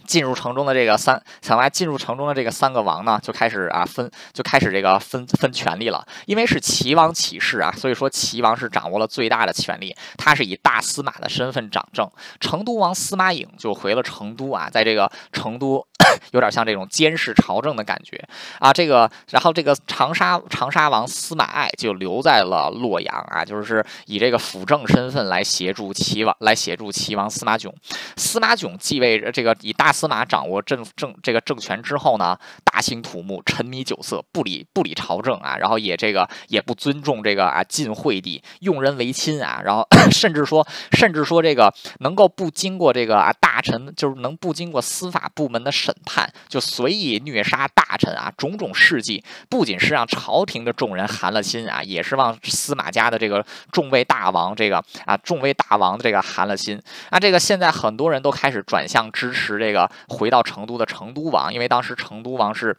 [0.05, 6.05] 进入城中的这个三，想来进入城中的这个三个王呢，就开始啊分，就开始这个分分权力了。
[6.25, 12.09] 因为是齐王起事啊，所以说齐王是掌握了最大的权力，他是以大司马的身份掌政。
[12.39, 15.85] 成都王司马颖就回了成都啊，在这个成都
[16.31, 18.21] 有点像这种监视朝政的感觉
[18.59, 18.71] 啊。
[18.71, 27.73] 这个，然后这个长沙长沙王司马爱就留在了洛阳啊，就是以这个辅政身份来协助齐王，来协助齐王司马囧。
[28.15, 56.77] 司马囧继位这个以大大司马掌握政政这个政权之后呢，大兴土木，沉迷酒色，不理不理朝政啊，然后也这个也不尊重这个啊晋惠帝，用人唯亲啊，然后 甚至说甚至说这个能够不经过这个啊大臣，就是能不经过司法部门的审判，就随意虐杀大臣啊，种种事迹，不仅是让朝廷的众人寒了心啊，也是让司马家的这个众位大王这个啊众位大王的这个寒了心
[57.09, 59.76] 啊，这个现在很多人都开始转向支持这个。
[60.07, 62.77] 回到成都的成都王，因为当时成都王是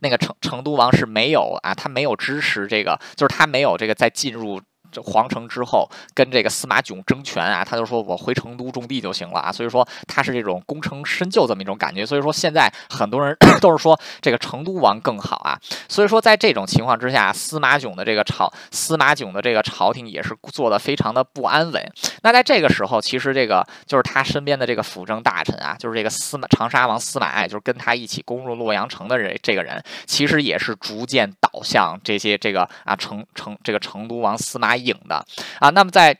[0.00, 4.60] 那个成成都王是没有啊，他没有支持这个，就是他没有这个在进入。
[4.92, 12.04] 这皇城之后跟这个司马囧争权啊，他就说我回成都种地就行了啊，所以说他是这种功成身就这么一种感觉。
[12.04, 15.58] 所以说现在很多人 都是说这个成都王更好啊。
[15.88, 21.92] 所以说在这种情况之下，司马囧的这个朝司马囧的这个朝廷也是做的非常的不安稳。
[22.22, 34.76] 那在这个时候，其实这个就是他身边的这个辅政大臣啊，就是这个司马长沙王司马爱，就是跟他一起攻入洛阳城的人，这个人其实也是逐渐倒向这些这个啊成成这个成都王司马。
[34.84, 35.24] 影的
[35.60, 36.16] 啊，那么在。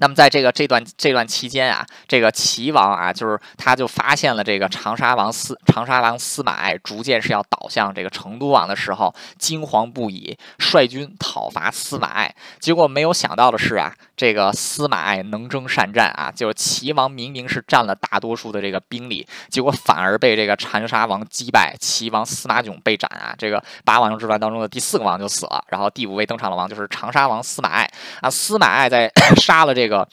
[0.00, 12.32] 那么在这个这段这段期间啊，这个齐王啊，就是他就发现了这个长沙王司长沙王司马爱逐渐是要倒向这个成都王的时候，惊惶不已，率军讨伐司马爱。
[12.60, 23.34] 结果没有想到的是啊，这个司马爱能征善战啊，就是齐王明明是占了大多数的这个兵力，结果反而被这个长沙王击败，齐王司马囧被斩啊。
[23.38, 27.90] 这个八王之乱当中的第四个王就死了，然后第五位登场的王就是长沙王司马爱
[28.20, 28.28] 啊。
[28.28, 29.10] 司马爱在
[29.40, 29.88] 杀了这。
[29.88, 30.06] 个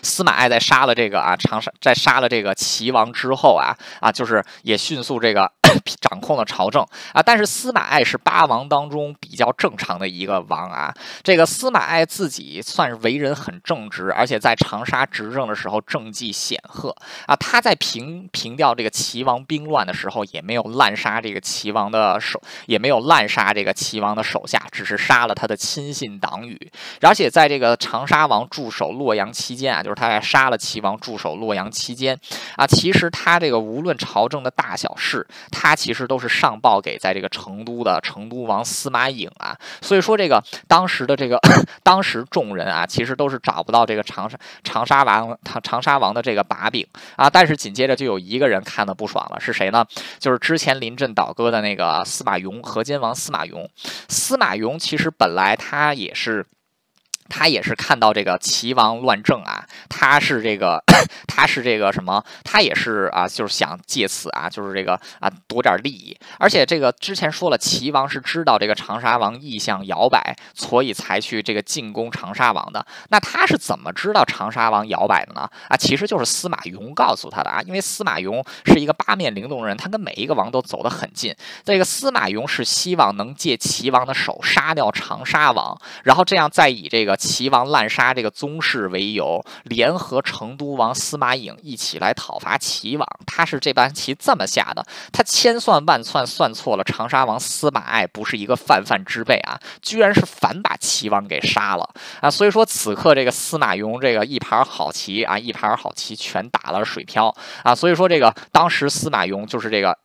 [0.00, 5.50] 司马爱在杀了这个啊长沙，在杀了这个齐王之后啊啊，就是也迅速这个
[6.00, 7.22] 掌控了朝政啊。
[7.22, 10.92] 但是司马爱是八王当中比较正常的一个王啊。
[11.22, 16.94] 这个司马爱自己算是为人很正直，而且在长沙执政的时候政绩显赫
[17.26, 17.36] 啊。
[17.36, 26.70] 他在平平掉这个齐王兵乱的时候，也没有滥杀这个齐王的手，也没有滥杀这个齐王的手下，只是杀了他的亲信党羽。
[27.00, 32.18] 而且在这个长沙王驻守洛阳期间啊，就是他在杀了齐王驻守洛阳期间
[32.56, 39.56] 啊，其实他这个无论朝政的大小事，他他其实都是上报给在这个成都的成都王司马颖啊。
[39.80, 41.38] 所以说这个当时的这个
[41.84, 46.84] 当时众人啊，其实都是找不到这个长沙长沙王长长沙王的这个把柄
[47.14, 47.30] 啊。
[47.30, 49.86] 但是紧接着就有一个人看的不爽了，是谁呢？
[50.18, 53.70] 就是之前临阵倒戈的那个司马雍，河间王司马雍。
[54.08, 56.44] 司马雍其实本来他也是。
[57.34, 60.78] 他也是看到这个齐王乱政啊，他是这个，
[61.26, 62.22] 他是这个什么？
[62.44, 66.14] 他也是啊，就是想借此啊，就是这个啊夺点利益。
[66.38, 72.84] 而且这个之前说了，齐王是知道这个长沙王意向摇摆，所以才去这个进攻长沙王的。
[73.08, 75.48] 那他是怎么知道长沙王摇摆的呢？
[75.68, 81.34] 啊，其实就是司马云告诉他的啊，因为司马云是一个八面玲珑人，他跟每一个王都走得很近。
[81.64, 87.16] 这个司马云是希望能借齐王的手杀掉长沙王，然后这样再以这个。
[87.22, 93.08] 齐王滥杀这个宗室为由，联合成都王司马颖一起来讨伐齐王。
[93.24, 96.82] 他是这盘棋这么下的，他千算万算算错了。
[96.82, 101.88] 长沙王司马爱不是一个泛泛之辈啊，居然是反把齐王给杀了
[102.20, 102.28] 啊！
[102.28, 107.72] 所以说此刻这个司马雍这个一盘好棋啊，一盘好棋全打了水漂啊！
[107.72, 109.96] 所以说这个当时司马雍就是这个。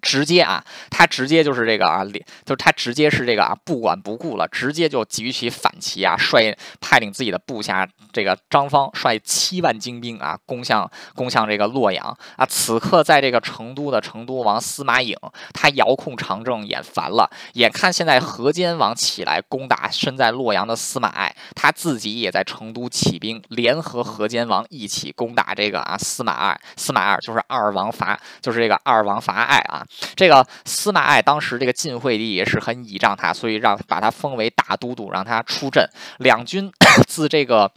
[0.00, 12.46] 直接啊，他直接就是这个啊，就是他直接是这个啊，不管不顾了，直接就举起反旗啊，率派领自己的部下这个张方率七万精兵啊，攻向攻向这个洛阳啊。
[12.46, 15.16] 此刻在这个成都的成都王司马颖，
[15.52, 29.84] 他遥控长政眼烦了，眼看现在河间王起来攻打身在洛阳的司马爱，他自己也在成都起兵，联合河间王一起攻打这个啊司马二，司马二就是二王伐，就是这个二王伐爱啊。
[30.14, 35.88] 这个司马爱当时这个晋惠帝也是很倚仗他，所以让把他封为大都督，让他出阵。
[36.18, 36.70] 两军
[37.06, 37.72] 自这个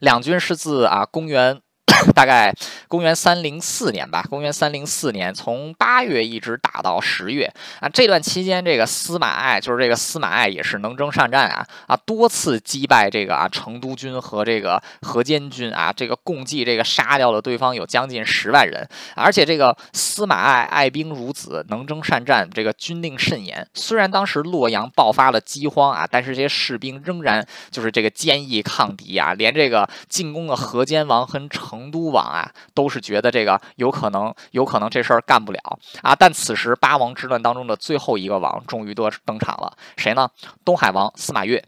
[0.00, 1.60] 两军是自啊公元。
[2.14, 2.54] 大概
[2.86, 7.88] 公元三零四年吧，公元三零四年，从八月一直打到十月啊。
[7.88, 18.86] 这段期间，这个司马爱就是这个司马爱也是能征善战啊啊，多次击败这个啊成都军和这个河间军啊，这个共计这个杀掉了对方有将近十万人。
[19.14, 23.66] 而且这个司马爱爱兵如子，能征善战，这个军令甚严。
[23.74, 31.87] 虽然当时洛阳爆发了饥荒啊，但是这些士兵仍然就是这个坚毅抗敌啊，连这个进攻的河间王和成。
[31.90, 35.60] 都王啊，都是觉得这个有可能，有可能这事儿干不了
[36.02, 36.14] 啊。
[36.14, 40.28] 但此时八王之乱当中的最后一个王终于都登场了，谁呢？
[40.64, 41.62] 东海王司马越。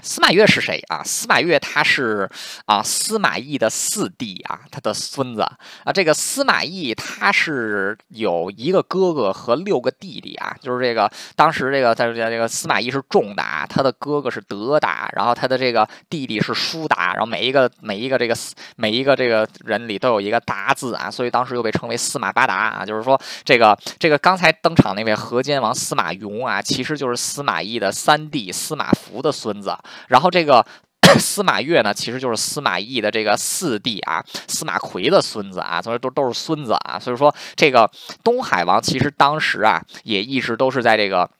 [0.00, 1.02] 司马越是谁啊？
[1.02, 2.30] 司马越他是
[2.66, 5.92] 啊司马懿的四弟啊，他的孙子啊。
[5.92, 18.36] 这个司马懿他是有一个哥哥和六个弟弟啊，就是这个当时这个在这个司马懿是仲达，他的哥哥是德达，然后他的这个弟弟是叔达，然后每一个每一个这个
[18.76, 22.84] 每一个这个人里都有一个达字啊，所以当时又被称为司马八达啊。
[22.86, 29.76] 就是说这个这个刚才登场那位河间王司马雍啊，其实就是司马懿的三弟司马孚的孙子。
[30.08, 30.64] 然后这个
[31.18, 36.98] 司马越呢，其实就是司马懿的这个四弟啊，司马奎的孙子啊，所以都都是孙子啊。
[36.98, 37.90] 所以说，这个
[38.22, 41.30] 东海王其实当时啊，也一直都是在这个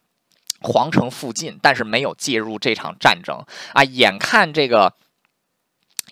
[0.61, 3.45] 皇城附近，但是没有介入这场战争
[3.75, 3.85] 啊。
[3.85, 4.95] 眼看这个，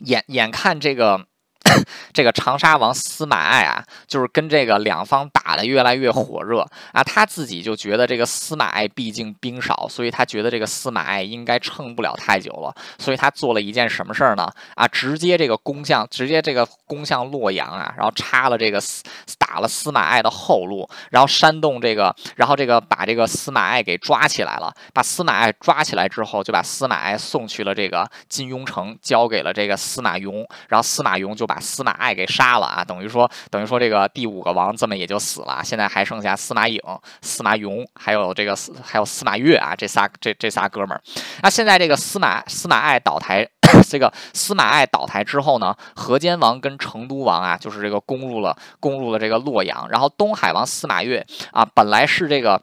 [0.01, 1.27] 眼眼看这个。
[2.13, 14.51] 这个长沙王司马爱啊，就是跟这个两方打的越来越火热啊，他自己就觉得这个司马爱毕竟兵少，所以他觉得这个司马爱应该撑不了太久了，所以他做了一件什么事儿呢？
[14.75, 19.03] 啊，直接这个攻向，直接这个攻向洛阳啊，然后插了这个司
[19.39, 31.56] 打了司马爱的后路，然后煽动这个，然后这个把这个司马爱给抓起来了，把司马爱抓起来之后，就把司马爱送去了这个金庸城，交给了这个司马雍，然后司马雍就把。
[31.61, 36.81] 司马爱给杀了啊，等于说等于说这个第五个王这么也就死了，现在还剩下司马颖、
[37.23, 41.01] 司马雍，还有这个还有司马越啊，这仨这这仨哥们儿。
[41.43, 43.47] 那现在这个司马司马爱倒台，
[43.89, 52.63] 这个司马爱倒台之后呢，河间王跟成都王啊，就是这个攻入了攻入了这个洛阳，然后东海王司马越啊，本来是这个。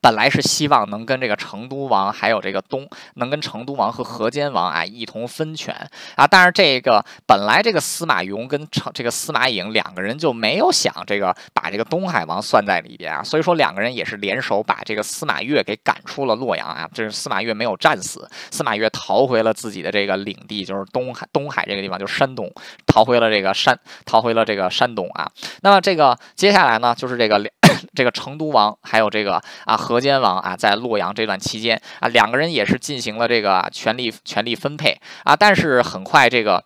[0.00, 5.74] 本来是希望能跟这个成都王还有这个东能跟成都王和河间王啊一同分权
[6.16, 22.50] 啊，但是这个本来这个司马雍跟成这个司马颖两个人就没有想这个把这个东海王算在里边啊，所以说两个人也是联手把这个司马越给赶出了洛阳啊，这是司马越没有战死，司马越逃回了自己的这个领地，就是东海东海这个地方，就是山东，
[22.86, 25.30] 逃回了这个山，逃回了这个山东啊。
[25.60, 27.40] 那么这个接下来呢，就是这个。
[27.94, 36.62] 这个成都王还有这个啊河间王啊，在洛阳这段期间啊，两个人也是进行了这个权力权力分配啊，但是很快这个。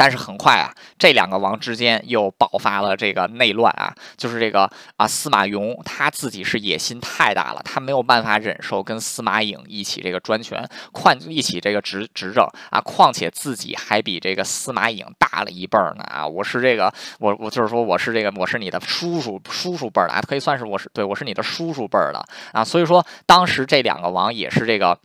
[0.00, 22.24] 但是很快啊，这两个王之间又爆发了这个内乱啊，就是这个啊司马雍他自己是野心太大了，他没有办法忍受跟司马颖一起这个专权，况一起这个执执政啊，况且自己还比这个司马颖大了一辈儿呢啊，我是这个我我就是说我是这个我是你的叔叔叔叔辈儿的啊，可以算是我是对我是你的叔叔辈儿的
[22.54, 24.98] 啊，所以说当时这两个王也是这个。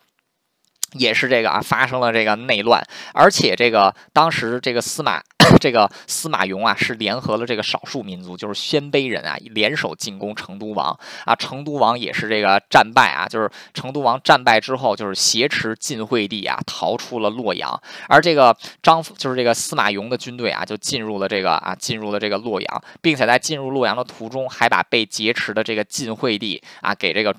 [0.93, 2.81] 也是这个啊，发生了这个内乱，
[3.13, 5.21] 而且这个当时这个司马。
[5.59, 11.35] 这个司马雍啊，是联合了这个少数民族，就是鲜卑人啊，联手进攻成都王啊。
[11.35, 17.79] 成都王也是这个战败啊，就是成都王战败之后，就是挟持晋惠帝啊，逃出了洛阳。
[18.07, 27.33] 而这个张，就是这个司马雍的军队啊，就进入了这个啊，进入了这个洛阳，并且在进入洛阳的途中，还把被劫持的这个晋惠帝啊， 给这个，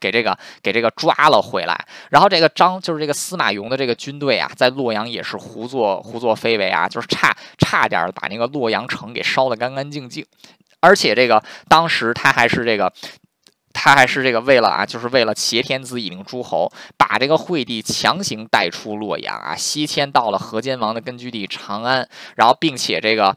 [0.00, 1.86] 给这个给这个抓了回来。
[2.10, 7.36] 然后这个张，就是这个司马雍的这个军队啊，在洛阳也是胡作胡作非为啊，就是差。
[7.58, 10.24] 差点把那个洛阳城给烧得干干净净，
[10.80, 12.92] 而且这个当时他还是这个，
[13.72, 23.36] 他还是这个为了啊，就是为了挟天子以令诸侯，把这个惠帝强行带出洛阳啊，西迁到了河间王的根据地长安，然后并且这个。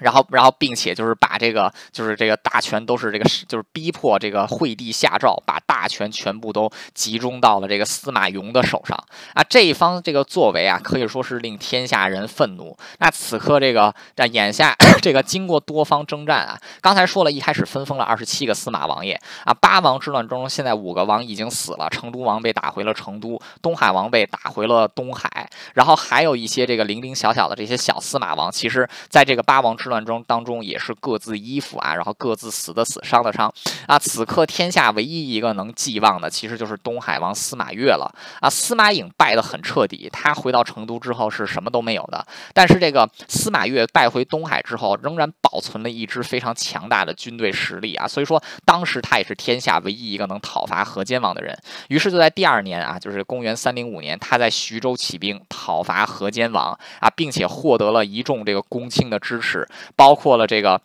[0.00, 8.96] 然后，然后，并且就是把这个，就是这个大权都是这个，就是逼迫这个惠帝下诏，把大权全部都集中到了这个司马雍的手上
[9.34, 9.42] 啊！
[9.48, 12.76] 这一方这个作为啊，可以说是令天下人愤怒。
[12.98, 33.52] 那此刻这个，但眼下 这个经过多方征战啊，刚才说了一开始分封了二十七个司马王爷啊，八王之乱中现在五个王已经死了，成都王被打回了成都，东海王被打回了东海，然后还有一些这个零零小小的这些小司马王，其实在这个八王之乱中当中也是各自依附啊，然后各自死的死，伤的伤
[33.86, 33.98] 啊。
[33.98, 38.10] 此刻天下唯一一个能寄望的，其实就是东海王司马越了
[38.40, 38.48] 啊。
[38.48, 42.26] 司马颖败得很彻底，他回到成都之后是什么都没有的。
[42.54, 48.08] 但是这个司马越败回东海之后，仍然保存了一支非常强大的军队实力啊。
[48.08, 51.58] 所以说，当时他也是天下唯一一个能讨伐河间王的人。
[51.88, 59.66] 于是就在第二年啊，就是公元三零五年，他在徐州起兵讨伐河间王啊，并且获得了一众这个公卿的支持。
[59.96, 60.80] 包括了这个。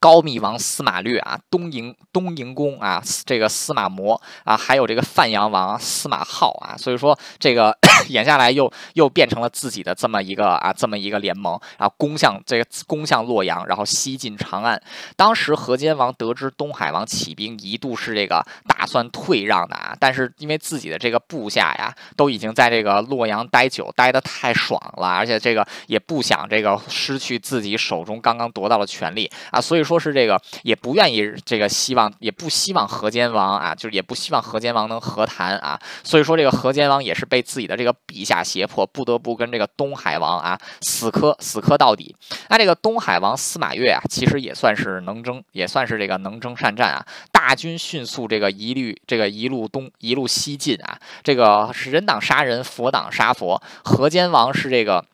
[0.00, 7.74] 高密王司马略啊，东营东营公啊，这个司马模啊，还有这个范阳王司马浩啊，所以说这个
[8.10, 14.80] 演下来又又变成了自己的这么一个啊这么一个联盟，然后攻向这个攻向洛阳，然后西进长安。
[15.16, 29.84] 当时河间王得知东海王起兵，一度是这个打算退让的啊，但是因为自己的这个部下呀都已经在这个洛阳待久，待得太爽了，而且这个也不想这个失去自己手中刚刚夺到的权利啊，所以。
[29.84, 42.14] 说是这个也不愿意，这个希望也不希望河间王啊，就是也不希望河间王能和谈啊，所以说这个河间王也是被自己的这个陛下胁迫，不得不跟这个东海王啊死磕死磕到底。
[42.48, 55.04] 那这个东海王司马越啊，其实也算是能征，也算是这个能征善战啊，大军迅速这个一律这个一路东一路西进啊，这个是人挡杀人，佛挡杀佛，河间王是这个。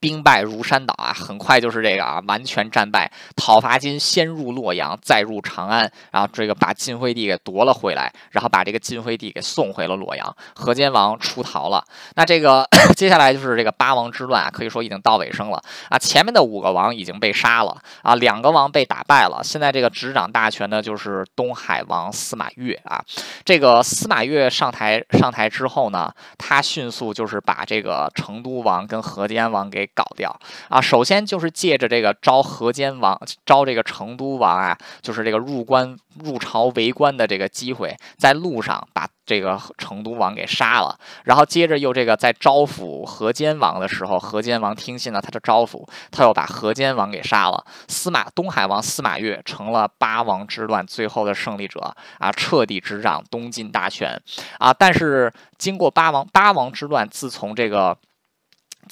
[0.00, 3.10] 兵败如山倒啊，很快就是这个啊，完全战败。
[3.36, 10.36] 讨伐军先入洛阳，再入长安，然后这个把晋惠帝给夺了回来，然后把这个晋惠帝给送回了洛阳。
[10.54, 11.84] 河间王出逃了。
[12.16, 12.66] 那这个
[12.96, 15.98] 接下来就是这个八王之乱啊，可以说已经到尾声了啊。
[15.98, 19.40] 前面的五个王已经被杀了啊，两个王被打败了。
[19.44, 23.00] 现在这个执掌大权的就是东海王司马越啊。
[23.44, 29.81] 这个司马越上台上台之后呢，他迅速就是把这个成都王跟河间王给。
[29.82, 30.80] 给搞掉啊！
[30.80, 47.64] 首先就是借着这个招河间王、招这个成都王啊，就是这个入关入朝为官的这个机会，在路上把这个成都王给杀了，然后接着又这个在招抚河间王的时候，河间王听信了他的招抚，他又把河间王给杀了。
[47.88, 54.20] 司马东海王司马越成了八王之乱最后的胜利者啊，彻底执掌东晋大权
[54.58, 54.72] 啊！
[54.72, 57.96] 但是经过八王八王之乱，自从这个。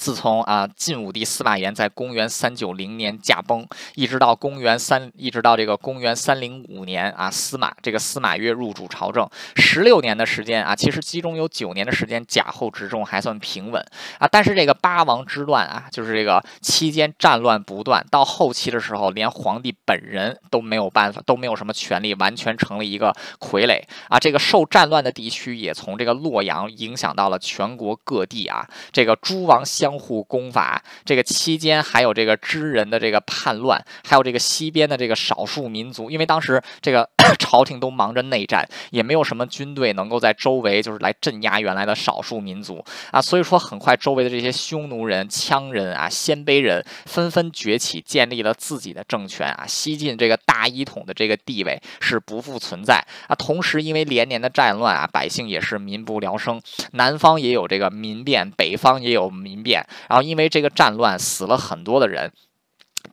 [0.01, 13.79] 自从啊晋武帝司马炎在公元三九零年驾崩，一直到公元三，一直到这个公元三零五年啊，司马这个司马越入主朝政，十六年的时间啊，其实其中有九年的时间贾后执政还算平稳
[14.17, 24.17] 啊，但是这个八王之乱啊，就是这个期间战乱不断，到后期的时候，连皇帝本人都没有办法，都没有什么权利，完全成了一个傀儡啊。
[24.17, 29.90] 这个受战乱的地区也从这个洛阳影响到了全国各地啊，这个诸王相。
[29.91, 37.09] 相互攻伐，这个期间还有这个知人的这个叛乱，还有这个西边的这个少数民族，因为当时这个
[37.39, 53.35] 朝廷都忙着内战，也没有什么军队能够在周围就是来镇压原来的少数民族啊，所以说很快周围的这些匈奴人、羌人啊、鲜卑人纷纷崛起，建立了自己的政权啊，西晋这个大一统的这个地位是不复存在啊。
[53.35, 56.61] 同时，因为连年的战乱啊，百姓也是民不聊生，
[56.93, 59.85] 南方也有这个民变，北方也有民变。
[60.07, 62.31] 然后因为这个战乱死了很多的人。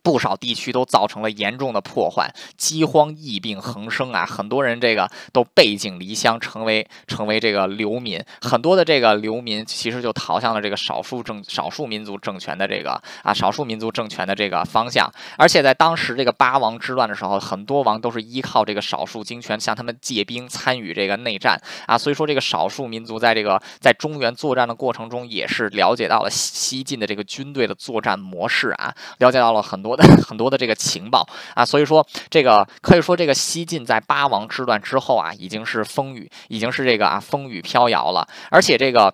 [0.01, 4.25] 不少地区都造成了严重的破坏，饥荒疫病横生啊！
[4.25, 8.23] 很多人这个都背井离乡，成为成为这个流民。
[8.41, 15.11] 很多的这个流民其实就逃向了这个少数政少数民族政权的这个啊少数民族政权的这个方向。
[15.37, 21.97] 而且在当时这个八王之乱的时候，很多王都是依靠这个少数精权向他们借兵参与这个内战啊。
[21.97, 29.78] 所以说这个少数民族在这个在中原作战的过程中，也是了解到了西晋的这个军队的作战模式啊，了解到了很。
[29.79, 31.25] 很多的 很多的这个情报
[31.55, 38.27] 啊，所以说这个可以说这个西晋在八王之乱之后啊，已经是风雨，已经是这个啊风雨飘摇了。
[38.51, 39.13] 而且这个，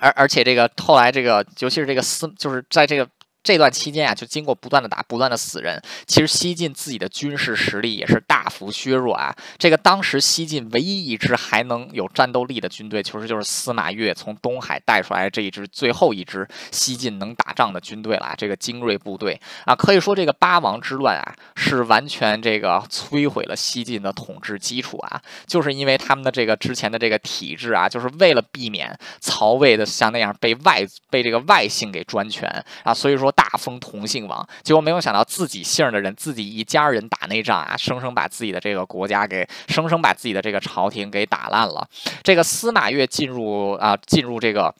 [0.00, 3.08] 而而且这个后来这个，尤其是这个司，就是在这个。
[3.44, 5.78] 这段期间啊，就经过不断的打，不断的死人。
[6.06, 9.36] 其实西晋自己的军事实力也是大幅削弱啊。
[9.58, 18.34] 这个当时西晋唯一一支还能有战斗力的军队，其实就是司马越从东海带出来这一支最后一支西晋能打仗的军队了。
[18.38, 25.20] 这个精锐部队啊，可以说这个八王之乱啊，是完全这个摧毁了西晋的统治基础啊。
[25.46, 32.48] 就是因为他们的这个之前的这个体制啊，就是为了避免曹魏的像那样被外被这个外姓给专权
[32.84, 33.33] 啊，所以说。
[33.34, 41.88] 大封同姓王，结果没有想到自己姓的人，自己一家人打内仗啊，生生把自己的这个国家给，生生把自己的这个朝廷给打烂了。
[42.22, 44.74] 这个司马越进入啊，进入这个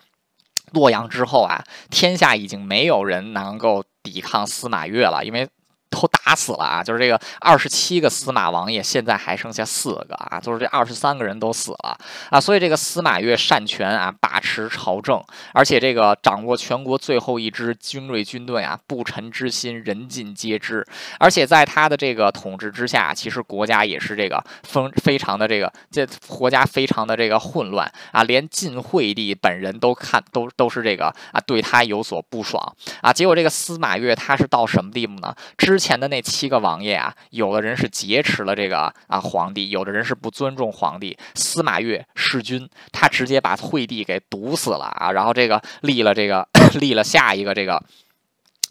[0.73, 5.49] 洛阳之后啊，天下已经没有人能够抵抗司马越了，因为。
[5.95, 6.83] 都打死了啊！
[6.83, 11.97] 就是这个二十七个司马王爷，现在还剩下四个啊，就是这二十三个人都死了
[12.31, 12.41] 啊。
[12.41, 15.23] 所以这个司马越擅权啊，把持朝政，
[15.53, 20.85] 而且这个掌握全国最后一支精锐军队啊，不臣之心，人尽皆知。
[21.21, 33.13] 而且在他的这个统治之下，其实国家也是这个非非常的这个这国家非常的这个混乱啊，连晋惠帝本人都看都都是这个啊，对他有所不爽啊。
[33.13, 35.35] 结果这个司马越他是到什么地步呢？
[35.57, 41.15] 之前的那七个王爷啊，有的人是劫持了这个啊皇帝，有的人是不尊重皇帝。
[41.35, 46.49] 司马越弑君，他直接把惠帝给毒死了啊，然后这个立了这个
[46.81, 47.83] 立了下一个这个。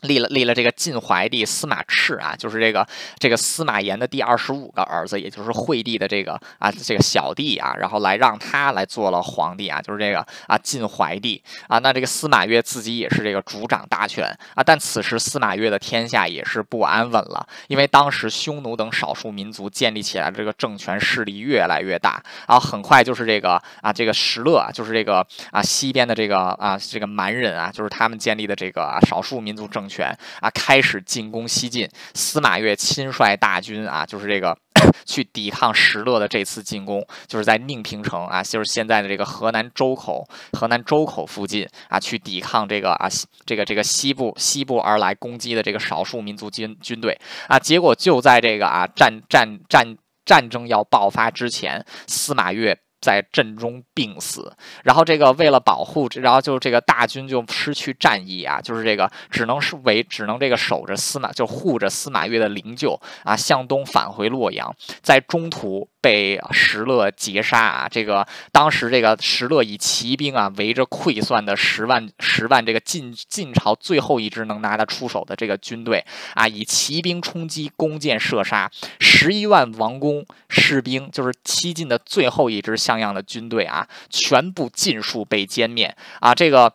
[0.04, 2.86] 立了立了这个晋怀帝司马炽啊，就是这个
[3.18, 11.80] 这个司马炎的第二十五个儿子，也就是惠帝的这个啊这个小弟啊，然后来让他来做了皇帝啊，就是这个啊晋怀帝啊。
[11.80, 14.26] 那这个司马越自己也是这个主掌大权
[14.56, 29.88] 啊，但此时司马越的天下也是不安稳了，因为当时匈奴等少数民族建立起来的这个政权势力越来越大，然后很快就是这个啊这个石勒啊，就是这个啊西边的这个啊这个蛮人啊，就是他们建立的这个少数民族政。
[29.88, 31.88] 权权啊，开始进攻西晋。
[32.16, 34.58] 司马越亲率大军啊，就是这个
[35.06, 43.08] 去抵抗石勒的这次进攻，就是在宁平城啊，就是现在的这个河南周口，河南周口附近啊，去抵抗这个啊，
[43.46, 47.18] 这个这个西部西部而来攻击的这个少数民族军军队
[47.48, 47.60] 啊。
[47.60, 52.82] 结果就在这个啊战战战战争要爆发之前，司马越。
[53.04, 65.89] 在阵中病死，然后这个为了保护，然后就这个大军就失去战意啊，就是这个只能是为只能这个守着司马，就护着司马越的灵柩啊，向东返回洛阳，在中途。
[66.04, 67.88] 被石勒截杀啊！
[67.89, 86.36] 这个当时这个石勒以骑兵啊围着溃散的十万十万这个晋晋朝最后一支能拿得出手的这个军队啊，以骑兵冲击，弓箭射杀，十一万王公士兵，就是西晋的最后一支像样的军队啊，全部尽数被歼灭啊！
[86.36, 86.74] 这个。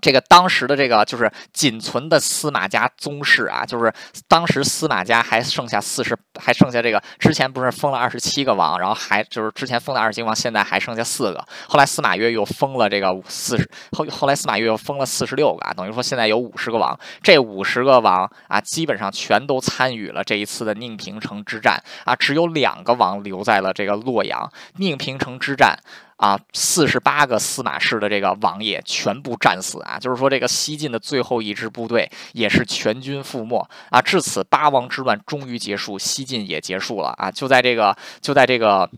[0.00, 3.92] 这个当时的这个就是仅存的司马家宗室啊，就是
[4.28, 11.44] 当时司马家还剩下四十，还剩下这个之前不是封了二十七个王，然后还就是之前封的二十七王，现在还剩下四个。
[11.68, 16.98] 后来司马越又封了这个四十，后后来司马越又封了四十六个啊，等于说现在有五十个王。
[17.22, 24.50] 这五十个王啊，基本上全都参与了这一次的宁平城之战啊，只有两个王留在了这个洛阳。
[24.76, 25.76] 宁平城之战。
[26.18, 34.00] 啊，四十八个司马氏的这个王爷全部战死啊，就是说这个西晋的最后一支部队也是全军覆没啊。
[34.00, 37.30] 至此，八王之乱终于结束，西晋也结束了啊。
[37.30, 38.88] 就在这个，就在这个。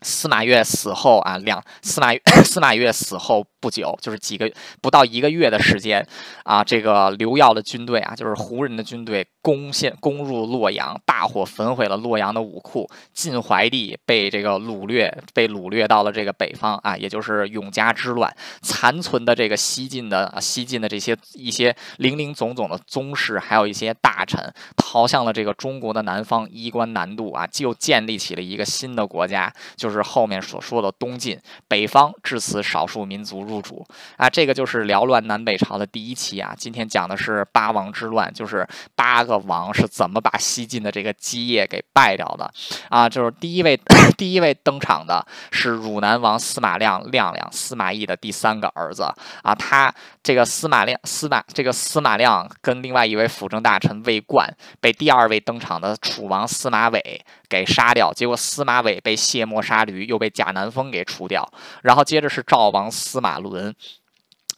[0.00, 2.14] 司马越死后啊，两司马
[2.46, 4.50] 司马越死后不久，就是几个
[4.80, 6.06] 不到一个月的时间
[6.44, 18.32] 啊，这个刘耀的军队啊，就是胡人的军队攻陷攻入洛阳，大火焚毁了洛阳的武库，晋怀帝被这个掳掠，被掳掠到了这个北方啊，也就是永嘉之乱，
[18.62, 31.38] 残存的这个西晋的西晋的这些一些零零总总的宗室，还有一些大臣，逃向了这个中国的南方，衣冠南渡啊，就建立起了一个新的国家，就是后面所说的东晋。
[31.66, 33.84] 北方，至此少数民族入主
[34.16, 36.54] 啊，这个就是辽乱南北朝的第一期啊。
[36.56, 42.48] 今天讲的是八王之乱，就是八个王是怎么把西晋的这个基业给败掉的
[42.88, 43.08] 啊。
[43.08, 43.76] 就是第一位
[44.16, 49.02] 第一位登场的是汝南王司马亮亮亮，司马懿的第三个儿子
[49.42, 49.54] 啊。
[49.54, 49.92] 他
[50.22, 54.48] 这个司马亮司马这个司马亮跟另外一位辅政大臣魏冠
[54.80, 59.78] 被第二位登场的楚王司马伟给杀掉，结果司马伟被卸磨杀。
[59.84, 61.50] 驴又被贾南风给除掉，
[61.82, 63.74] 然后接着是赵王司马伦。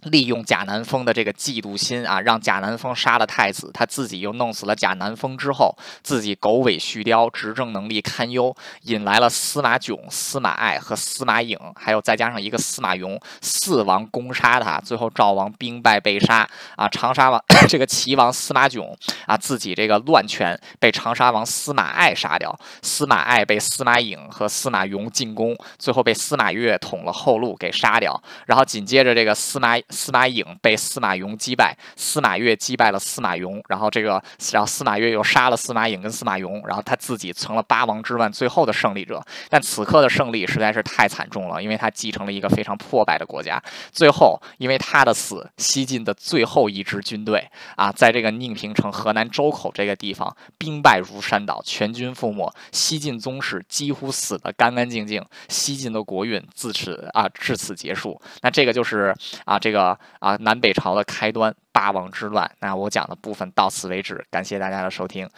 [0.05, 16.89] 利用贾南风的这个嫉妒心啊，让贾南风杀了太子，他自己又弄死了贾南风之后，自己狗尾续貂，执政能力堪忧，引来了司马囧、司马爱和司马颖，还有再加上一个司马雍，四王攻杀他，最后赵王兵败被杀啊。
[16.89, 18.97] 长沙王 这个齐王司马囧
[19.27, 29.77] 啊，自己这个乱权被长沙王司马爱杀掉，司马爱被司马颖和司马雍进攻，最后被司马越捅了后路给杀掉，然后紧接着这个司马。
[29.91, 34.23] 司马颖被司马雍击败，司马越击败了司马雍，然后这个，
[34.53, 39.23] 然后司马越又杀了司马颖跟司马雍，然后他自己成了八王之乱最后的胜利者。
[39.49, 43.63] 但此刻的胜利实在是太惨重了，因为他继承了一个非常破败的国家。
[43.91, 58.21] 最后，因为他的死，西晋的最后一支军队啊，在这个宁平城河南周口这个地方兵败如山倒，全军覆没，西晋宗室几乎死得干干净净，西晋的国运自此啊至此结束。
[58.43, 59.15] 那这个就是
[59.45, 59.99] 啊这个个。
[60.19, 62.51] 啊，南北朝的开端，八王之乱。
[62.61, 65.29] 那我讲的部分到此为止，感谢大家的收听。